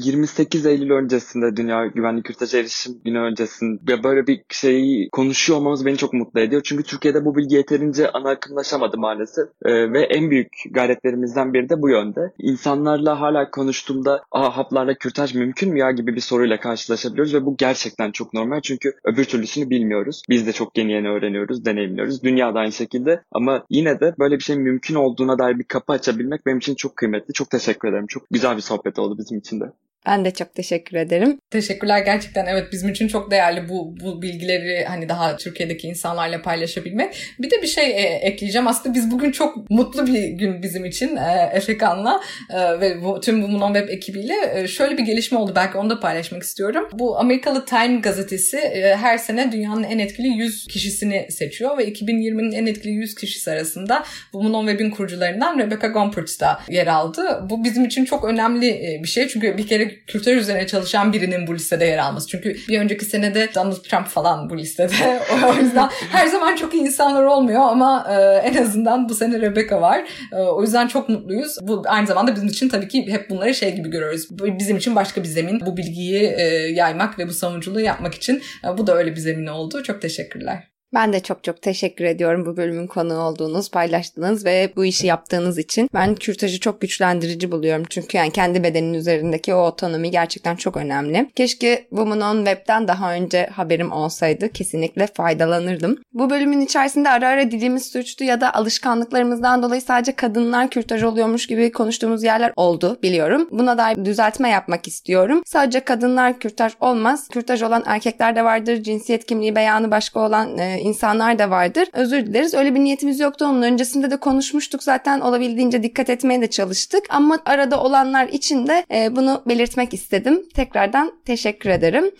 [0.00, 5.96] 28 Eylül öncesinde Dünya Güvenlik Kürtaj Erişim Günü öncesinde böyle bir şeyi konuşuyor olmamız beni
[5.96, 6.62] çok mutlu ediyor.
[6.64, 9.48] Çünkü Türkiye'de bu bilgi yeterince ana akımlaşamadı maalesef.
[9.64, 12.32] Ee, ve en büyük gayretlerimizden biri de bu yönde.
[12.38, 17.56] İnsanlarla hala konuştuğumda Aa, haplarla kürtaj mümkün mü ya gibi bir soruyla karşılaşabiliyoruz ve bu
[17.56, 20.22] gerçekten çok normal çünkü öbür türlüsünü bilmiyoruz.
[20.28, 22.22] Biz de çok yeni yeni öğreniyoruz, deneyimliyoruz.
[22.22, 26.46] Dünyada aynı şekilde ama yine de böyle bir şey mümkün olduğuna dair bir kapı açabilmek
[26.46, 27.32] benim için çok kıymetli.
[27.34, 28.06] Çok teşekkür ederim.
[28.06, 29.64] Çok güzel bir sohbet oldu bizim için de.
[30.06, 31.38] Ben de çok teşekkür ederim.
[31.50, 37.14] Teşekkürler gerçekten evet bizim için çok değerli bu bu bilgileri hani daha Türkiye'deki insanlarla paylaşabilmek.
[37.38, 38.66] Bir de bir şey e, ekleyeceğim.
[38.66, 43.42] Aslında biz bugün çok mutlu bir gün bizim için e, Efekan'la e, ve bu, tüm
[43.42, 45.52] bu Web ekibiyle e, şöyle bir gelişme oldu.
[45.56, 46.88] Belki onu da paylaşmak istiyorum.
[46.92, 52.52] Bu Amerikalı Time gazetesi e, her sene dünyanın en etkili 100 kişisini seçiyor ve 2020'nin
[52.52, 57.46] en etkili 100 kişisi arasında bu Web'in kurucularından Rebecca Gompertz da yer aldı.
[57.50, 59.28] Bu bizim için çok önemli e, bir şey.
[59.28, 62.28] Çünkü bir kere kültür üzerine çalışan birinin bu listede yer alması.
[62.28, 64.92] Çünkü bir önceki senede Donald Trump falan bu listede.
[65.50, 69.80] o yüzden her zaman çok iyi insanlar olmuyor ama e, en azından bu sene Rebecca
[69.80, 70.04] var.
[70.32, 71.58] E, o yüzden çok mutluyuz.
[71.62, 74.28] Bu aynı zamanda bizim için tabii ki hep bunları şey gibi görüyoruz.
[74.30, 75.60] Bizim için başka bir zemin.
[75.66, 79.46] Bu bilgiyi e, yaymak ve bu savunuculuğu yapmak için e, bu da öyle bir zemin
[79.46, 79.82] oldu.
[79.82, 80.71] Çok teşekkürler.
[80.94, 85.58] Ben de çok çok teşekkür ediyorum bu bölümün konuğu olduğunuz, paylaştığınız ve bu işi yaptığınız
[85.58, 85.90] için.
[85.94, 87.84] Ben kürtajı çok güçlendirici buluyorum.
[87.90, 91.30] Çünkü yani kendi bedenin üzerindeki o otonomi gerçekten çok önemli.
[91.36, 94.48] Keşke Women on Web'den daha önce haberim olsaydı.
[94.48, 95.98] Kesinlikle faydalanırdım.
[96.14, 101.46] Bu bölümün içerisinde ara ara dilimiz suçtu ya da alışkanlıklarımızdan dolayı sadece kadınlar kürtaj oluyormuş
[101.46, 103.48] gibi konuştuğumuz yerler oldu biliyorum.
[103.50, 105.42] Buna dair düzeltme yapmak istiyorum.
[105.46, 107.28] Sadece kadınlar kürtaj olmaz.
[107.28, 108.82] Kürtaj olan erkekler de vardır.
[108.82, 111.88] Cinsiyet kimliği beyanı başka olan e, insanlar da vardır.
[111.92, 112.54] Özür dileriz.
[112.54, 113.44] Öyle bir niyetimiz yoktu.
[113.44, 115.20] Onun öncesinde de konuşmuştuk zaten.
[115.20, 117.04] Olabildiğince dikkat etmeye de çalıştık.
[117.10, 120.48] Ama arada olanlar için de e, bunu belirtmek istedim.
[120.54, 122.10] Tekrardan teşekkür ederim.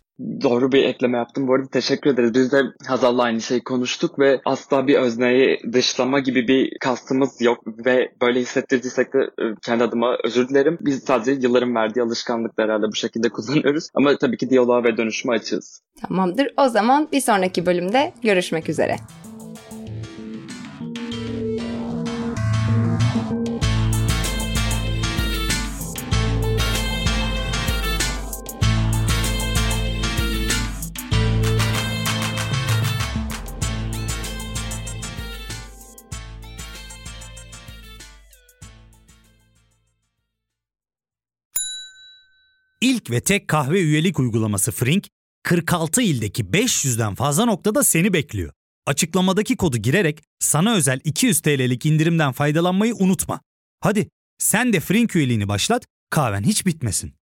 [0.43, 1.49] Doğru bir ekleme yaptım.
[1.49, 2.35] Bu arada teşekkür ederiz.
[2.35, 7.59] Biz de Hazal'la aynı şeyi konuştuk ve asla bir özneyi dışlama gibi bir kastımız yok
[7.87, 10.79] ve böyle hissettirdiysek de e, kendi adıma özür dilerim.
[10.81, 13.89] Biz sadece yılların verdiği alışkanlıkları herhalde bu şekilde kullanıyoruz.
[13.95, 15.83] Ama tabii ki diyaloğa ve dönüşüme açığız.
[16.09, 16.49] Tamamdır.
[16.57, 18.97] O zaman bir sonraki bölümde görüşmek üzere.
[42.83, 45.09] İlk ve tek kahve üyelik uygulaması Frink,
[45.43, 48.53] 46 ildeki 500'den fazla noktada seni bekliyor.
[48.87, 53.41] Açıklamadaki kodu girerek sana özel 200 TL'lik indirimden faydalanmayı unutma.
[53.80, 54.09] Hadi
[54.39, 57.14] sen de Frink üyeliğini başlat, kahven hiç bitmesin.